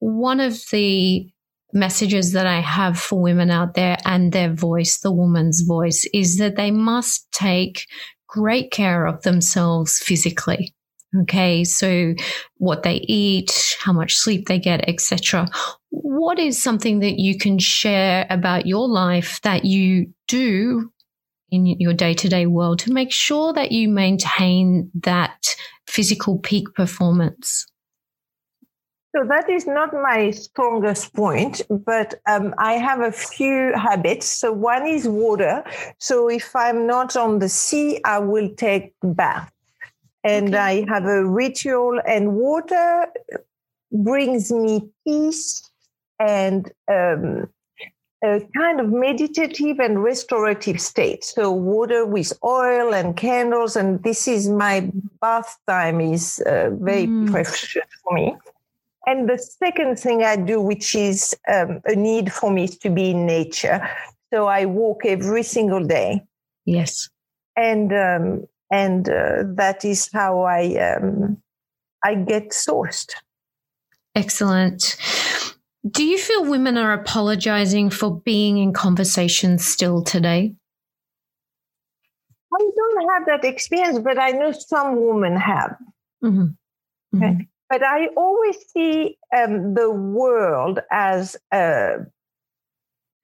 One 0.00 0.40
of 0.40 0.62
the 0.70 1.28
messages 1.72 2.32
that 2.32 2.46
I 2.46 2.60
have 2.60 2.98
for 2.98 3.20
women 3.20 3.50
out 3.50 3.74
there 3.74 3.96
and 4.04 4.32
their 4.32 4.52
voice, 4.52 4.98
the 4.98 5.12
woman's 5.12 5.62
voice, 5.62 6.06
is 6.12 6.38
that 6.38 6.56
they 6.56 6.70
must 6.70 7.30
take 7.32 7.86
great 8.26 8.70
care 8.70 9.06
of 9.06 9.22
themselves 9.22 9.98
physically. 9.98 10.74
Okay, 11.22 11.64
so 11.64 12.14
what 12.58 12.84
they 12.84 13.04
eat, 13.08 13.76
how 13.80 13.92
much 13.92 14.14
sleep 14.14 14.46
they 14.46 14.60
get, 14.60 14.88
etc. 14.88 15.48
What 15.90 16.38
is 16.38 16.62
something 16.62 17.00
that 17.00 17.18
you 17.18 17.36
can 17.36 17.58
share 17.58 18.26
about 18.30 18.66
your 18.66 18.88
life 18.88 19.40
that 19.42 19.64
you 19.64 20.12
do 20.28 20.92
in 21.50 21.66
your 21.66 21.94
day 21.94 22.14
to 22.14 22.28
day 22.28 22.46
world 22.46 22.78
to 22.80 22.92
make 22.92 23.12
sure 23.12 23.52
that 23.52 23.72
you 23.72 23.88
maintain 23.88 24.90
that 25.02 25.44
physical 25.86 26.38
peak 26.38 26.72
performance? 26.74 27.66
So 29.16 29.24
that 29.26 29.50
is 29.50 29.66
not 29.66 29.92
my 29.92 30.30
strongest 30.30 31.12
point, 31.14 31.62
but 31.68 32.14
um, 32.28 32.54
I 32.58 32.74
have 32.74 33.00
a 33.00 33.10
few 33.10 33.72
habits. 33.74 34.26
So 34.26 34.52
one 34.52 34.86
is 34.86 35.08
water. 35.08 35.64
So 35.98 36.28
if 36.30 36.54
I'm 36.54 36.86
not 36.86 37.16
on 37.16 37.40
the 37.40 37.48
sea, 37.48 38.00
I 38.04 38.20
will 38.20 38.54
take 38.54 38.94
bath, 39.02 39.50
and 40.24 40.48
okay. 40.48 40.58
I 40.58 40.84
have 40.88 41.04
a 41.04 41.24
ritual. 41.24 42.00
And 42.06 42.34
water 42.34 43.06
brings 43.92 44.52
me 44.52 44.88
peace 45.06 45.62
and 46.18 46.70
um, 46.88 47.48
a 48.22 48.40
kind 48.56 48.80
of 48.80 48.90
meditative 48.90 49.80
and 49.80 50.02
restorative 50.02 50.80
state. 50.80 51.24
So 51.24 51.50
water 51.50 52.04
with 52.04 52.32
oil 52.44 52.94
and 52.94 53.16
candles, 53.16 53.76
and 53.76 54.02
this 54.02 54.28
is 54.28 54.48
my 54.48 54.90
bath 55.20 55.56
time 55.66 56.00
is 56.00 56.42
uh, 56.46 56.70
very 56.72 57.06
mm. 57.06 57.30
precious 57.30 57.82
for 58.02 58.14
me. 58.14 58.36
And 59.06 59.28
the 59.28 59.38
second 59.38 59.98
thing 59.98 60.22
I 60.22 60.36
do, 60.36 60.60
which 60.60 60.94
is 60.94 61.34
um, 61.52 61.80
a 61.86 61.96
need 61.96 62.30
for 62.30 62.50
me, 62.50 62.64
is 62.64 62.76
to 62.78 62.90
be 62.90 63.10
in 63.10 63.24
nature. 63.24 63.88
So 64.32 64.46
I 64.46 64.66
walk 64.66 65.06
every 65.06 65.42
single 65.42 65.84
day. 65.84 66.22
Yes. 66.66 67.08
And 67.56 67.92
um, 67.92 68.46
and 68.70 69.08
uh, 69.08 69.44
that 69.54 69.84
is 69.84 70.08
how 70.12 70.42
I 70.42 70.96
um, 70.96 71.38
I 72.04 72.14
get 72.14 72.50
sourced. 72.50 73.12
Excellent. 74.14 74.96
Do 75.88 76.04
you 76.04 76.18
feel 76.18 76.44
women 76.44 76.76
are 76.76 76.92
apologizing 76.92 77.90
for 77.90 78.20
being 78.20 78.58
in 78.58 78.72
conversations 78.72 79.64
still 79.64 80.02
today? 80.02 80.54
I 82.52 82.70
don't 82.76 83.10
have 83.10 83.26
that 83.26 83.44
experience, 83.44 83.98
but 83.98 84.18
I 84.18 84.30
know 84.30 84.52
some 84.52 85.00
women 85.00 85.36
have. 85.36 85.76
Mm-hmm. 86.22 86.40
Mm-hmm. 87.14 87.24
Okay. 87.24 87.48
But 87.68 87.84
I 87.84 88.08
always 88.16 88.56
see 88.72 89.16
um, 89.34 89.74
the 89.74 89.90
world 89.90 90.80
as 90.90 91.36
uh, 91.52 91.98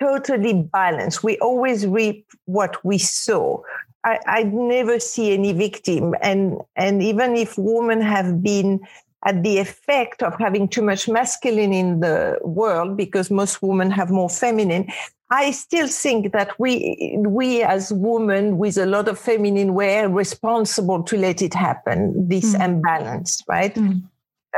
totally 0.00 0.68
balanced. 0.72 1.24
We 1.24 1.36
always 1.38 1.86
reap 1.86 2.26
what 2.44 2.82
we 2.84 2.98
sow. 2.98 3.64
I, 4.06 4.18
I 4.26 4.42
never 4.44 5.00
see 5.00 5.32
any 5.32 5.52
victim, 5.52 6.14
and 6.22 6.58
and 6.76 7.02
even 7.02 7.34
if 7.36 7.58
women 7.58 8.00
have 8.00 8.42
been 8.42 8.80
at 9.24 9.42
the 9.42 9.58
effect 9.58 10.22
of 10.22 10.34
having 10.38 10.68
too 10.68 10.82
much 10.82 11.08
masculine 11.08 11.72
in 11.72 12.00
the 12.00 12.38
world, 12.42 12.96
because 12.96 13.30
most 13.30 13.60
women 13.62 13.90
have 13.90 14.10
more 14.10 14.30
feminine, 14.30 14.86
I 15.30 15.50
still 15.50 15.88
think 15.88 16.32
that 16.32 16.58
we 16.60 17.16
we 17.18 17.64
as 17.64 17.92
women 17.92 18.58
with 18.58 18.78
a 18.78 18.86
lot 18.86 19.08
of 19.08 19.18
feminine 19.18 19.74
were 19.74 20.08
responsible 20.08 21.02
to 21.02 21.16
let 21.16 21.42
it 21.42 21.54
happen, 21.54 22.28
this 22.28 22.54
mm. 22.54 22.64
imbalance, 22.64 23.42
right? 23.48 23.74
Mm. 23.74 24.02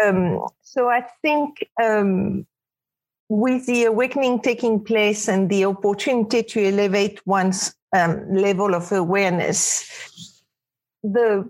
Um, 0.05 0.47
so 0.63 0.89
I 0.91 1.07
think 1.23 1.67
um, 1.83 2.47
with 3.29 3.67
the 3.67 3.85
awakening 3.85 4.41
taking 4.41 4.83
place 4.83 5.29
and 5.29 5.51
the 5.51 5.65
opportunity 5.65 6.43
to 6.43 6.65
elevate 6.65 7.21
one's 7.27 7.75
um, 7.93 8.35
level 8.35 8.75
of 8.75 8.91
awareness, 8.93 10.43
the 11.03 11.49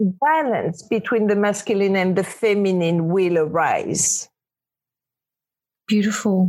balance 0.00 0.82
between 0.82 1.26
the 1.26 1.36
masculine 1.36 1.96
and 1.96 2.16
the 2.16 2.24
feminine 2.24 3.08
will 3.08 3.38
arise. 3.38 4.28
Beautiful. 5.86 6.48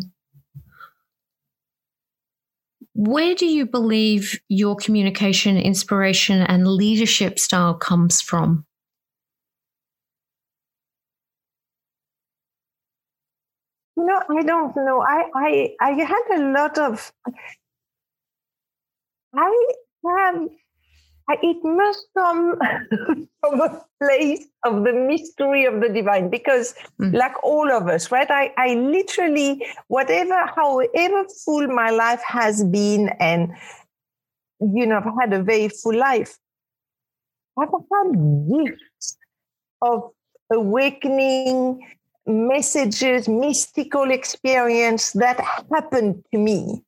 Where 2.93 3.35
do 3.35 3.45
you 3.45 3.65
believe 3.65 4.39
your 4.47 4.77
communication, 4.77 5.57
inspiration, 5.57 6.41
and 6.41 6.65
leadership 6.65 7.39
style 7.39 7.73
comes 7.73 8.21
from? 8.21 8.65
No, 14.05 14.21
I 14.29 14.43
don't 14.43 14.75
know. 14.75 15.01
I 15.01 15.23
I 15.33 15.75
I 15.81 15.91
had 15.91 16.25
a 16.35 16.41
lot 16.51 16.77
of. 16.77 17.11
I 19.33 19.51
have. 20.05 20.47
I, 21.27 21.37
it 21.41 21.57
must 21.63 22.05
come 22.15 22.59
from 23.39 23.61
a 23.61 23.83
place 23.99 24.45
of 24.63 24.83
the 24.83 24.93
mystery 24.93 25.65
of 25.65 25.81
the 25.81 25.89
divine, 25.89 26.29
because, 26.29 26.75
mm. 27.01 27.11
like 27.15 27.43
all 27.43 27.71
of 27.71 27.87
us, 27.87 28.11
right? 28.11 28.29
I 28.29 28.53
I 28.57 28.75
literally 28.75 29.65
whatever, 29.87 30.39
however 30.55 31.25
full 31.43 31.67
my 31.67 31.89
life 31.89 32.21
has 32.27 32.63
been, 32.63 33.09
and 33.19 33.53
you 34.59 34.85
know, 34.85 34.97
I've 34.97 35.19
had 35.19 35.33
a 35.33 35.41
very 35.41 35.69
full 35.69 35.97
life. 35.97 36.37
I've 37.57 37.69
had 37.69 38.11
gifts 38.47 39.17
of 39.81 40.11
awakening 40.53 41.81
messages, 42.27 43.27
mystical 43.27 44.11
experience 44.11 45.11
that 45.13 45.39
happened 45.71 46.23
to 46.31 46.39
me. 46.39 46.83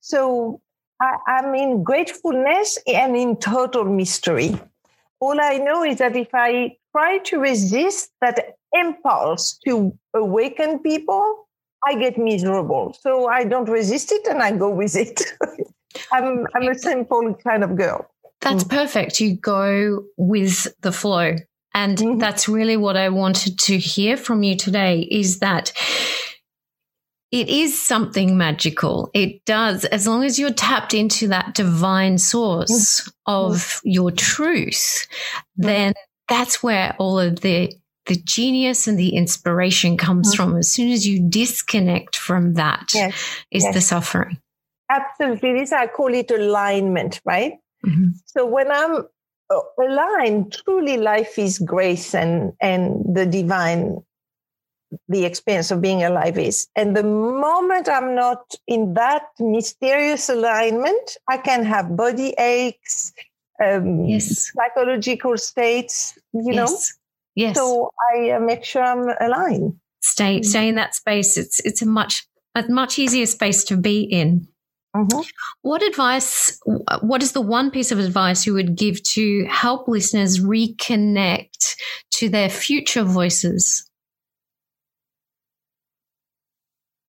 So 0.00 0.60
I, 1.00 1.16
I'm 1.26 1.54
in 1.54 1.82
gratefulness 1.82 2.78
and 2.86 3.16
in 3.16 3.36
total 3.36 3.84
mystery. 3.84 4.60
All 5.20 5.40
I 5.40 5.58
know 5.58 5.84
is 5.84 5.98
that 5.98 6.16
if 6.16 6.28
I 6.32 6.76
try 6.92 7.18
to 7.18 7.38
resist 7.38 8.10
that 8.20 8.56
impulse 8.72 9.58
to 9.66 9.96
awaken 10.14 10.78
people, 10.80 11.48
I 11.86 11.94
get 11.94 12.18
miserable. 12.18 12.96
So 13.00 13.28
I 13.28 13.44
don't 13.44 13.68
resist 13.68 14.12
it 14.12 14.26
and 14.26 14.42
I 14.42 14.52
go 14.52 14.68
with 14.68 14.96
it. 14.96 15.22
I'm, 16.12 16.46
I'm 16.54 16.68
a 16.68 16.74
simple 16.74 17.34
kind 17.34 17.64
of 17.64 17.76
girl. 17.76 18.06
That's 18.40 18.64
mm. 18.64 18.70
perfect. 18.70 19.20
You 19.20 19.36
go 19.36 20.04
with 20.16 20.66
the 20.80 20.92
flow. 20.92 21.36
And 21.74 21.98
mm-hmm. 21.98 22.18
that's 22.18 22.48
really 22.48 22.76
what 22.76 22.96
I 22.96 23.08
wanted 23.08 23.58
to 23.60 23.78
hear 23.78 24.16
from 24.16 24.42
you 24.42 24.56
today 24.56 25.00
is 25.10 25.38
that 25.38 25.72
it 27.30 27.48
is 27.48 27.80
something 27.80 28.36
magical. 28.36 29.10
It 29.14 29.44
does, 29.44 29.84
as 29.84 30.06
long 30.06 30.24
as 30.24 30.38
you're 30.38 30.52
tapped 30.52 30.94
into 30.94 31.28
that 31.28 31.54
divine 31.54 32.18
source 32.18 33.02
mm-hmm. 33.02 33.10
of 33.26 33.80
your 33.84 34.10
truth, 34.10 35.06
mm-hmm. 35.06 35.66
then 35.66 35.94
that's 36.28 36.62
where 36.62 36.94
all 36.98 37.18
of 37.18 37.40
the 37.40 37.72
the 38.06 38.16
genius 38.16 38.88
and 38.88 38.98
the 38.98 39.10
inspiration 39.10 39.96
comes 39.96 40.34
mm-hmm. 40.34 40.50
from. 40.50 40.56
As 40.56 40.72
soon 40.72 40.90
as 40.90 41.06
you 41.06 41.28
disconnect 41.28 42.16
from 42.16 42.54
that, 42.54 42.90
yes. 42.92 43.14
is 43.52 43.62
yes. 43.62 43.74
the 43.74 43.80
suffering. 43.80 44.38
Absolutely. 44.90 45.52
This 45.52 45.72
I 45.72 45.86
call 45.86 46.12
it 46.12 46.30
alignment, 46.32 47.20
right? 47.24 47.52
Mm-hmm. 47.86 48.08
So 48.24 48.46
when 48.46 48.72
I'm 48.72 49.04
aligned, 49.78 50.52
truly 50.52 50.96
life 50.96 51.38
is 51.38 51.58
grace 51.58 52.14
and, 52.14 52.52
and 52.60 53.04
the 53.14 53.26
divine, 53.26 53.98
the 55.08 55.24
experience 55.24 55.70
of 55.70 55.80
being 55.80 56.02
alive 56.02 56.38
is. 56.38 56.68
And 56.76 56.96
the 56.96 57.02
moment 57.02 57.88
I'm 57.88 58.14
not 58.14 58.54
in 58.66 58.94
that 58.94 59.22
mysterious 59.38 60.28
alignment, 60.28 61.16
I 61.28 61.38
can 61.38 61.64
have 61.64 61.96
body 61.96 62.34
aches, 62.38 63.12
um, 63.64 64.04
yes. 64.06 64.52
psychological 64.54 65.36
states, 65.36 66.18
you 66.32 66.52
yes. 66.52 66.56
know? 66.56 66.78
Yes. 67.34 67.56
So 67.56 67.90
I 68.12 68.30
uh, 68.30 68.40
make 68.40 68.64
sure 68.64 68.82
I'm 68.82 69.08
aligned. 69.20 69.74
Stay, 70.02 70.42
stay 70.42 70.68
in 70.68 70.74
that 70.76 70.94
space. 70.94 71.36
It's, 71.36 71.60
it's 71.60 71.82
a 71.82 71.86
much, 71.86 72.26
a 72.54 72.64
much 72.68 72.98
easier 72.98 73.26
space 73.26 73.64
to 73.64 73.76
be 73.76 74.02
in. 74.02 74.48
Mm-hmm. 74.96 75.20
What 75.62 75.82
advice, 75.82 76.58
what 77.00 77.22
is 77.22 77.32
the 77.32 77.40
one 77.40 77.70
piece 77.70 77.92
of 77.92 77.98
advice 77.98 78.46
you 78.46 78.54
would 78.54 78.76
give 78.76 79.02
to 79.04 79.44
help 79.44 79.86
listeners 79.86 80.40
reconnect 80.40 81.76
to 82.12 82.28
their 82.28 82.48
future 82.48 83.04
voices? 83.04 83.88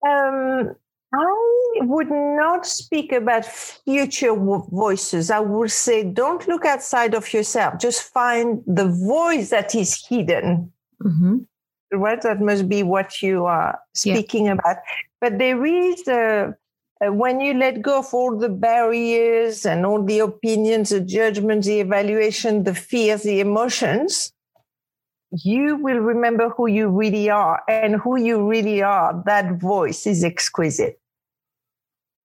Um, 0.05 0.75
I 1.13 1.79
would 1.81 2.11
not 2.11 2.65
speak 2.65 3.11
about 3.11 3.45
future 3.45 4.35
voices. 4.35 5.31
I 5.31 5.39
would 5.39 5.71
say 5.71 6.03
don't 6.03 6.47
look 6.47 6.65
outside 6.65 7.13
of 7.13 7.31
yourself. 7.33 7.79
Just 7.79 8.03
find 8.03 8.61
the 8.67 8.87
voice 8.87 9.49
that 9.49 9.73
is 9.73 10.05
hidden. 10.07 10.71
Mm-hmm. 11.01 11.99
right? 11.99 12.21
That 12.21 12.39
must 12.39 12.69
be 12.69 12.83
what 12.83 13.21
you 13.21 13.45
are 13.45 13.79
speaking 13.93 14.45
yeah. 14.45 14.53
about. 14.53 14.77
But 15.19 15.37
there 15.37 15.65
is 15.65 16.07
a, 16.07 16.13
a, 16.13 16.53
when 17.09 17.39
you 17.39 17.53
let 17.53 17.81
go 17.81 17.99
of 17.99 18.13
all 18.13 18.37
the 18.37 18.49
barriers 18.49 19.65
and 19.65 19.85
all 19.85 20.03
the 20.03 20.19
opinions, 20.19 20.89
the 20.89 21.01
judgments, 21.01 21.67
the 21.67 21.79
evaluation, 21.79 22.63
the 22.63 22.75
fears, 22.75 23.23
the 23.23 23.39
emotions, 23.39 24.31
you 25.31 25.77
will 25.77 25.97
remember 25.97 26.49
who 26.49 26.67
you 26.67 26.89
really 26.89 27.29
are 27.29 27.61
and 27.67 27.95
who 27.95 28.17
you 28.17 28.47
really 28.47 28.81
are. 28.81 29.21
That 29.25 29.59
voice 29.59 30.05
is 30.05 30.23
exquisite. 30.23 30.99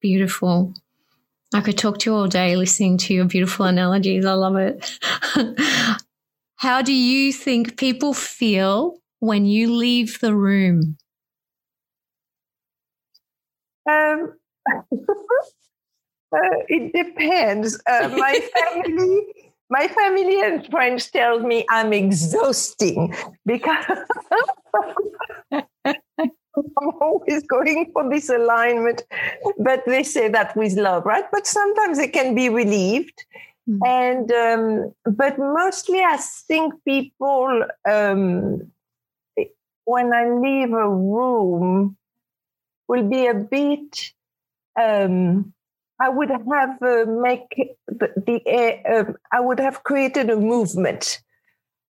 Beautiful. 0.00 0.74
I 1.54 1.62
could 1.62 1.78
talk 1.78 1.98
to 2.00 2.10
you 2.10 2.16
all 2.16 2.28
day 2.28 2.56
listening 2.56 2.98
to 2.98 3.14
your 3.14 3.24
beautiful 3.24 3.64
analogies. 3.64 4.24
I 4.26 4.34
love 4.34 4.56
it. 4.56 4.98
How 6.56 6.82
do 6.82 6.92
you 6.92 7.32
think 7.32 7.78
people 7.78 8.12
feel 8.12 8.98
when 9.20 9.46
you 9.46 9.74
leave 9.74 10.20
the 10.20 10.34
room? 10.34 10.98
Um, 13.88 13.94
uh, 13.94 14.26
it 16.68 16.92
depends. 16.92 17.80
Uh, 17.88 18.08
my 18.16 18.40
family, 18.60 19.26
my 19.70 19.88
family 19.88 20.40
and 20.40 20.66
friends 20.66 21.10
tell 21.10 21.40
me 21.40 21.64
I'm 21.70 21.92
exhausting 21.92 23.14
because 23.46 23.84
I'm 25.52 26.90
always 27.00 27.46
going 27.46 27.90
for 27.92 28.08
this 28.10 28.28
alignment. 28.28 29.04
But 29.58 29.84
they 29.86 30.02
say 30.02 30.28
that 30.28 30.56
with 30.56 30.74
love, 30.74 31.04
right? 31.06 31.24
But 31.30 31.46
sometimes 31.46 31.98
they 31.98 32.08
can 32.08 32.34
be 32.34 32.48
relieved 32.48 33.24
Mm-hmm. 33.68 33.84
And 33.84 34.32
um, 34.32 34.94
but 35.14 35.38
mostly, 35.38 36.00
I 36.00 36.16
think 36.16 36.72
people 36.86 37.64
um, 37.88 38.72
when 39.84 40.14
I 40.14 40.28
leave 40.30 40.72
a 40.72 40.88
room 40.88 41.96
will 42.88 43.08
be 43.08 43.26
a 43.26 43.34
bit. 43.34 44.12
Um, 44.78 45.52
I 46.00 46.08
would 46.08 46.30
have 46.30 46.82
uh, 46.82 47.04
make 47.06 47.76
the, 47.88 48.12
the 48.16 48.88
uh, 48.88 49.12
I 49.32 49.40
would 49.40 49.58
have 49.58 49.82
created 49.82 50.30
a 50.30 50.36
movement, 50.36 51.20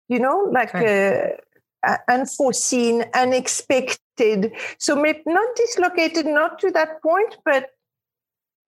you 0.09 0.19
know, 0.19 0.49
like 0.51 0.75
uh, 0.75 1.99
unforeseen, 2.09 3.05
unexpected. 3.15 4.53
So 4.79 4.97
maybe 4.97 5.23
not 5.27 5.55
dislocated, 5.57 6.27
not 6.27 6.59
to 6.61 6.71
that 6.71 7.03
point, 7.03 7.37
but 7.45 7.71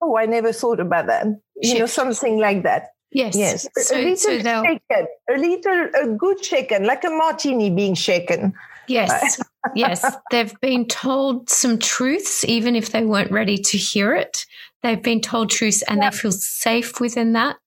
oh, 0.01 0.17
I 0.17 0.25
never 0.25 0.53
thought 0.53 0.79
about 0.79 1.07
that. 1.07 1.25
You 1.55 1.79
know, 1.79 1.85
something 1.87 2.37
like 2.37 2.63
that. 2.63 2.89
Yes. 3.11 3.35
Yes. 3.35 3.67
So, 3.75 3.95
a 3.95 3.97
little 3.97 4.17
so 4.17 4.39
shaken, 4.39 5.07
a 5.29 5.37
little, 5.37 5.89
a 6.01 6.07
good 6.15 6.43
shaken, 6.43 6.85
like 6.85 7.03
a 7.03 7.09
martini 7.09 7.69
being 7.69 7.93
shaken. 7.93 8.53
Yes. 8.87 9.41
yes. 9.75 10.05
They've 10.31 10.59
been 10.61 10.87
told 10.87 11.49
some 11.49 11.77
truths, 11.79 12.43
even 12.45 12.75
if 12.75 12.91
they 12.91 13.05
weren't 13.05 13.31
ready 13.31 13.57
to 13.57 13.77
hear 13.77 14.15
it. 14.15 14.45
They've 14.83 15.01
been 15.01 15.21
told 15.21 15.49
truths 15.49 15.83
and 15.83 16.01
yeah. 16.01 16.09
they 16.09 16.17
feel 16.17 16.31
safe 16.31 16.99
within 16.99 17.33
that. 17.33 17.57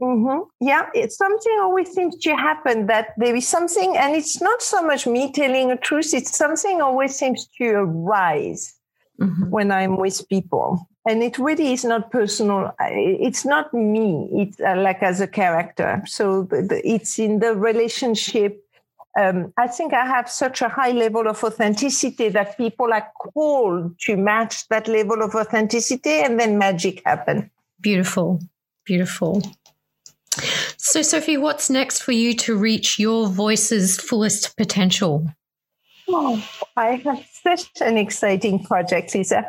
Mm-hmm. 0.00 0.42
Yeah, 0.60 0.88
it's 0.94 1.16
something 1.16 1.58
always 1.60 1.90
seems 1.90 2.16
to 2.18 2.34
happen 2.34 2.86
that 2.86 3.10
there 3.18 3.36
is 3.36 3.46
something, 3.46 3.96
and 3.96 4.16
it's 4.16 4.40
not 4.40 4.60
so 4.60 4.82
much 4.82 5.06
me 5.06 5.30
telling 5.30 5.70
a 5.70 5.76
truth, 5.76 6.12
it's 6.12 6.36
something 6.36 6.80
always 6.80 7.16
seems 7.16 7.48
to 7.58 7.68
arise 7.70 8.74
mm-hmm. 9.20 9.50
when 9.50 9.70
I'm 9.70 9.96
with 9.96 10.28
people 10.28 10.88
and 11.06 11.22
it 11.22 11.38
really 11.38 11.72
is 11.72 11.84
not 11.84 12.10
personal 12.10 12.72
it's 12.80 13.44
not 13.44 13.72
me 13.74 14.28
it's 14.32 14.60
uh, 14.60 14.76
like 14.76 15.02
as 15.02 15.20
a 15.20 15.26
character 15.26 16.02
so 16.06 16.46
it's 16.50 17.18
in 17.18 17.40
the 17.40 17.54
relationship 17.54 18.64
um, 19.18 19.52
i 19.56 19.66
think 19.66 19.92
i 19.92 20.06
have 20.06 20.30
such 20.30 20.62
a 20.62 20.68
high 20.68 20.92
level 20.92 21.28
of 21.28 21.42
authenticity 21.44 22.28
that 22.28 22.56
people 22.56 22.92
are 22.92 23.08
called 23.18 23.98
to 23.98 24.16
match 24.16 24.68
that 24.68 24.88
level 24.88 25.22
of 25.22 25.34
authenticity 25.34 26.20
and 26.20 26.38
then 26.38 26.58
magic 26.58 27.02
happen. 27.04 27.50
Beautiful. 27.80 28.40
Beautiful. 28.84 29.42
So 30.76 31.02
sophie 31.02 31.36
what's 31.36 31.68
next 31.68 32.02
for 32.02 32.12
you 32.12 32.34
to 32.36 32.56
reach 32.56 32.98
your 32.98 33.28
voice's 33.28 34.00
fullest 34.00 34.56
potential? 34.56 35.26
Oh, 36.08 36.42
I 36.76 36.96
have 36.96 37.24
such 37.42 37.70
an 37.80 37.96
exciting 37.96 38.64
project, 38.64 39.14
Lisa. 39.14 39.44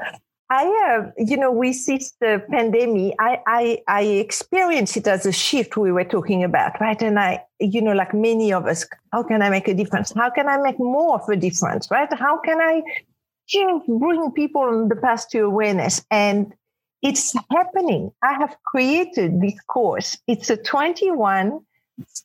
I, 0.50 0.66
uh, 1.00 1.12
you 1.18 1.38
know, 1.38 1.52
we 1.52 1.74
see 1.74 2.00
the 2.20 2.44
pandemic. 2.52 3.16
I, 3.20 3.40
I, 3.48 3.78
I 3.88 4.02
experience 4.04 4.96
it 4.98 5.08
as 5.08 5.26
a 5.26 5.32
shift 5.32 5.78
we 5.78 5.92
were 5.92 6.04
talking 6.04 6.44
about, 6.44 6.80
right? 6.80 7.02
And 7.02 7.18
I, 7.18 7.44
you 7.60 7.82
know, 7.82 7.94
like 7.94 8.14
many 8.14 8.54
of 8.54 8.66
us, 8.66 8.86
how 9.12 9.24
can 9.24 9.42
I 9.42 9.50
make 9.50 9.68
a 9.68 9.74
difference? 9.74 10.14
How 10.14 10.30
can 10.30 10.48
I 10.48 10.58
make 10.58 10.80
more 10.80 11.16
of 11.16 11.28
a 11.30 11.36
difference, 11.36 11.90
right? 11.90 12.12
How 12.14 12.38
can 12.38 12.60
I 12.60 12.82
bring 13.88 14.32
people 14.32 14.70
in 14.82 14.90
the 14.90 14.96
past 14.96 15.32
to 15.32 15.40
awareness? 15.40 16.06
And 16.12 16.54
it's 17.02 17.34
happening. 17.52 18.12
I 18.22 18.34
have 18.34 18.56
created 18.66 19.42
this 19.42 19.60
course. 19.68 20.18
It's 20.28 20.50
a 20.50 20.58
21 20.58 21.60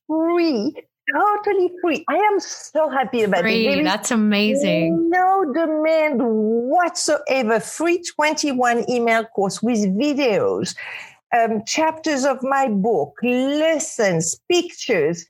free 0.07 0.75
totally 1.15 1.71
free. 1.81 2.05
I 2.09 2.17
am 2.17 2.41
so 2.41 2.89
happy 2.89 3.23
about 3.23 3.43
free. 3.43 3.69
it. 3.69 3.85
That's 3.85 4.11
amazing. 4.11 5.11
No 5.11 5.53
demand 5.53 6.21
whatsoever. 6.21 7.61
Free 7.61 8.03
21 8.03 8.91
email 8.91 9.25
course 9.25 9.63
with 9.63 9.81
videos, 9.97 10.75
um, 11.37 11.63
chapters 11.67 12.25
of 12.25 12.43
my 12.43 12.69
book, 12.69 13.15
lessons, 13.23 14.41
pictures. 14.51 15.27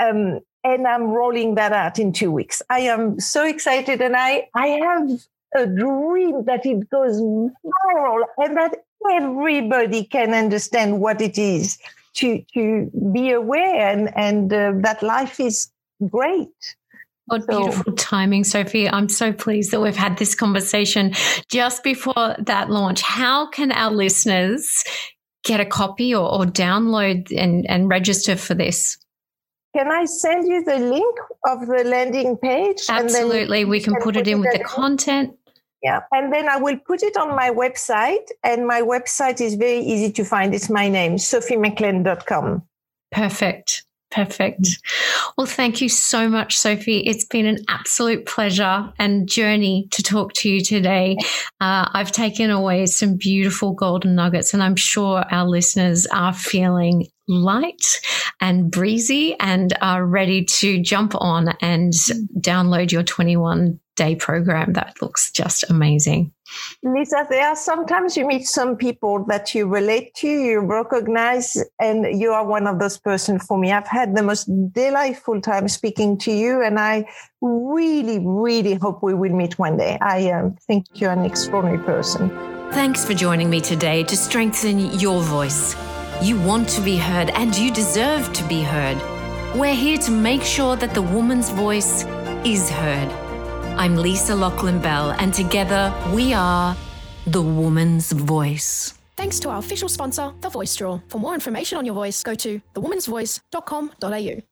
Um, 0.00 0.40
and 0.64 0.86
I'm 0.86 1.04
rolling 1.04 1.56
that 1.56 1.72
out 1.72 1.98
in 1.98 2.12
two 2.12 2.30
weeks. 2.30 2.62
I 2.70 2.80
am 2.80 3.18
so 3.18 3.44
excited 3.44 4.00
and 4.00 4.16
I, 4.16 4.48
I 4.54 4.66
have 4.68 5.10
a 5.54 5.66
dream 5.66 6.44
that 6.44 6.64
it 6.64 6.88
goes 6.88 7.20
viral 7.20 8.22
and 8.38 8.56
that 8.56 8.84
everybody 9.10 10.04
can 10.04 10.32
understand 10.32 11.00
what 11.00 11.20
it 11.20 11.36
is 11.36 11.78
to 12.14 12.42
to 12.54 12.90
be 13.12 13.30
aware 13.30 13.88
and 13.88 14.12
and 14.16 14.52
uh, 14.52 14.72
that 14.82 15.02
life 15.02 15.40
is 15.40 15.70
great. 16.10 16.48
What 17.26 17.46
beautiful 17.46 17.92
timing, 17.94 18.44
Sophie. 18.44 18.88
I'm 18.88 19.08
so 19.08 19.32
pleased 19.32 19.70
that 19.70 19.80
we've 19.80 19.96
had 19.96 20.18
this 20.18 20.34
conversation 20.34 21.12
just 21.48 21.84
before 21.84 22.36
that 22.38 22.68
launch. 22.68 23.00
How 23.00 23.48
can 23.48 23.70
our 23.70 23.92
listeners 23.92 24.84
get 25.44 25.60
a 25.60 25.64
copy 25.64 26.14
or, 26.14 26.28
or 26.28 26.44
download 26.44 27.32
and, 27.36 27.64
and 27.68 27.88
register 27.88 28.36
for 28.36 28.54
this? 28.54 28.98
Can 29.74 29.90
I 29.90 30.04
send 30.04 30.46
you 30.46 30.64
the 30.64 30.78
link 30.78 31.18
of 31.46 31.66
the 31.66 31.84
landing 31.84 32.36
page? 32.36 32.82
Absolutely. 32.88 33.64
we 33.64 33.80
can, 33.80 33.94
can 33.94 34.02
put, 34.02 34.14
put, 34.14 34.16
it 34.16 34.28
in 34.28 34.40
with 34.40 34.52
the 34.52 34.64
content. 34.64 35.34
Yeah. 35.82 36.00
And 36.12 36.32
then 36.32 36.48
I 36.48 36.58
will 36.58 36.78
put 36.78 37.02
it 37.02 37.16
on 37.16 37.34
my 37.34 37.50
website. 37.50 38.28
And 38.44 38.66
my 38.66 38.82
website 38.82 39.40
is 39.40 39.54
very 39.54 39.80
easy 39.80 40.12
to 40.12 40.24
find. 40.24 40.54
It's 40.54 40.70
my 40.70 40.88
name, 40.88 41.16
sophiemclean.com. 41.16 42.62
Perfect. 43.10 43.84
Perfect. 44.12 44.68
Well, 45.38 45.46
thank 45.46 45.80
you 45.80 45.88
so 45.88 46.28
much, 46.28 46.58
Sophie. 46.58 46.98
It's 46.98 47.24
been 47.24 47.46
an 47.46 47.64
absolute 47.68 48.26
pleasure 48.26 48.92
and 48.98 49.26
journey 49.26 49.88
to 49.92 50.02
talk 50.02 50.34
to 50.34 50.50
you 50.50 50.60
today. 50.60 51.16
Uh, 51.60 51.88
I've 51.92 52.12
taken 52.12 52.50
away 52.50 52.84
some 52.86 53.16
beautiful 53.16 53.72
golden 53.72 54.14
nuggets, 54.14 54.52
and 54.52 54.62
I'm 54.62 54.76
sure 54.76 55.24
our 55.30 55.48
listeners 55.48 56.06
are 56.08 56.34
feeling 56.34 57.06
light 57.26 57.86
and 58.38 58.70
breezy 58.70 59.34
and 59.40 59.72
are 59.80 60.04
ready 60.04 60.44
to 60.44 60.82
jump 60.82 61.14
on 61.16 61.56
and 61.62 61.94
download 62.38 62.92
your 62.92 63.02
21 63.02 63.80
day 63.96 64.14
program 64.14 64.72
that 64.72 65.00
looks 65.02 65.30
just 65.30 65.68
amazing. 65.70 66.32
Lisa, 66.82 67.26
there 67.30 67.48
are 67.48 67.56
sometimes 67.56 68.16
you 68.16 68.26
meet 68.26 68.46
some 68.46 68.76
people 68.76 69.24
that 69.28 69.54
you 69.54 69.66
relate 69.66 70.14
to, 70.16 70.28
you 70.28 70.60
recognize, 70.60 71.56
and 71.80 72.20
you 72.20 72.30
are 72.30 72.46
one 72.46 72.66
of 72.66 72.78
those 72.78 72.98
persons 72.98 73.44
for 73.44 73.58
me. 73.58 73.72
I've 73.72 73.86
had 73.86 74.14
the 74.14 74.22
most 74.22 74.44
delightful 74.72 75.40
time 75.40 75.68
speaking 75.68 76.18
to 76.18 76.32
you, 76.32 76.62
and 76.62 76.78
I 76.78 77.06
really, 77.40 78.18
really 78.20 78.74
hope 78.74 79.02
we 79.02 79.14
will 79.14 79.32
meet 79.32 79.58
one 79.58 79.76
day. 79.76 79.98
I 80.00 80.30
um, 80.30 80.56
think 80.66 80.86
you're 80.94 81.12
an 81.12 81.24
extraordinary 81.24 81.82
person. 81.82 82.30
Thanks 82.72 83.04
for 83.04 83.14
joining 83.14 83.50
me 83.50 83.60
today 83.60 84.02
to 84.04 84.16
strengthen 84.16 84.98
your 84.98 85.20
voice. 85.22 85.74
You 86.22 86.40
want 86.40 86.68
to 86.70 86.80
be 86.80 86.96
heard, 86.96 87.30
and 87.30 87.56
you 87.56 87.72
deserve 87.72 88.32
to 88.32 88.44
be 88.44 88.62
heard. 88.62 88.98
We're 89.54 89.74
here 89.74 89.98
to 89.98 90.10
make 90.10 90.42
sure 90.42 90.76
that 90.76 90.94
the 90.94 91.02
woman's 91.02 91.50
voice 91.50 92.04
is 92.44 92.70
heard. 92.70 93.21
I'm 93.76 93.96
Lisa 93.96 94.34
Lachlan 94.34 94.80
Bell, 94.80 95.12
and 95.12 95.32
together 95.32 95.92
we 96.14 96.32
are 96.34 96.76
The 97.26 97.42
Woman's 97.42 98.12
Voice. 98.12 98.94
Thanks 99.16 99.40
to 99.40 99.48
our 99.48 99.58
official 99.58 99.88
sponsor, 99.88 100.32
The 100.40 100.50
Voice 100.50 100.76
Draw. 100.76 101.00
For 101.08 101.18
more 101.18 101.34
information 101.34 101.78
on 101.78 101.86
your 101.86 101.94
voice, 101.94 102.22
go 102.22 102.34
to 102.34 102.60
thewomansvoice.com.au. 102.74 104.51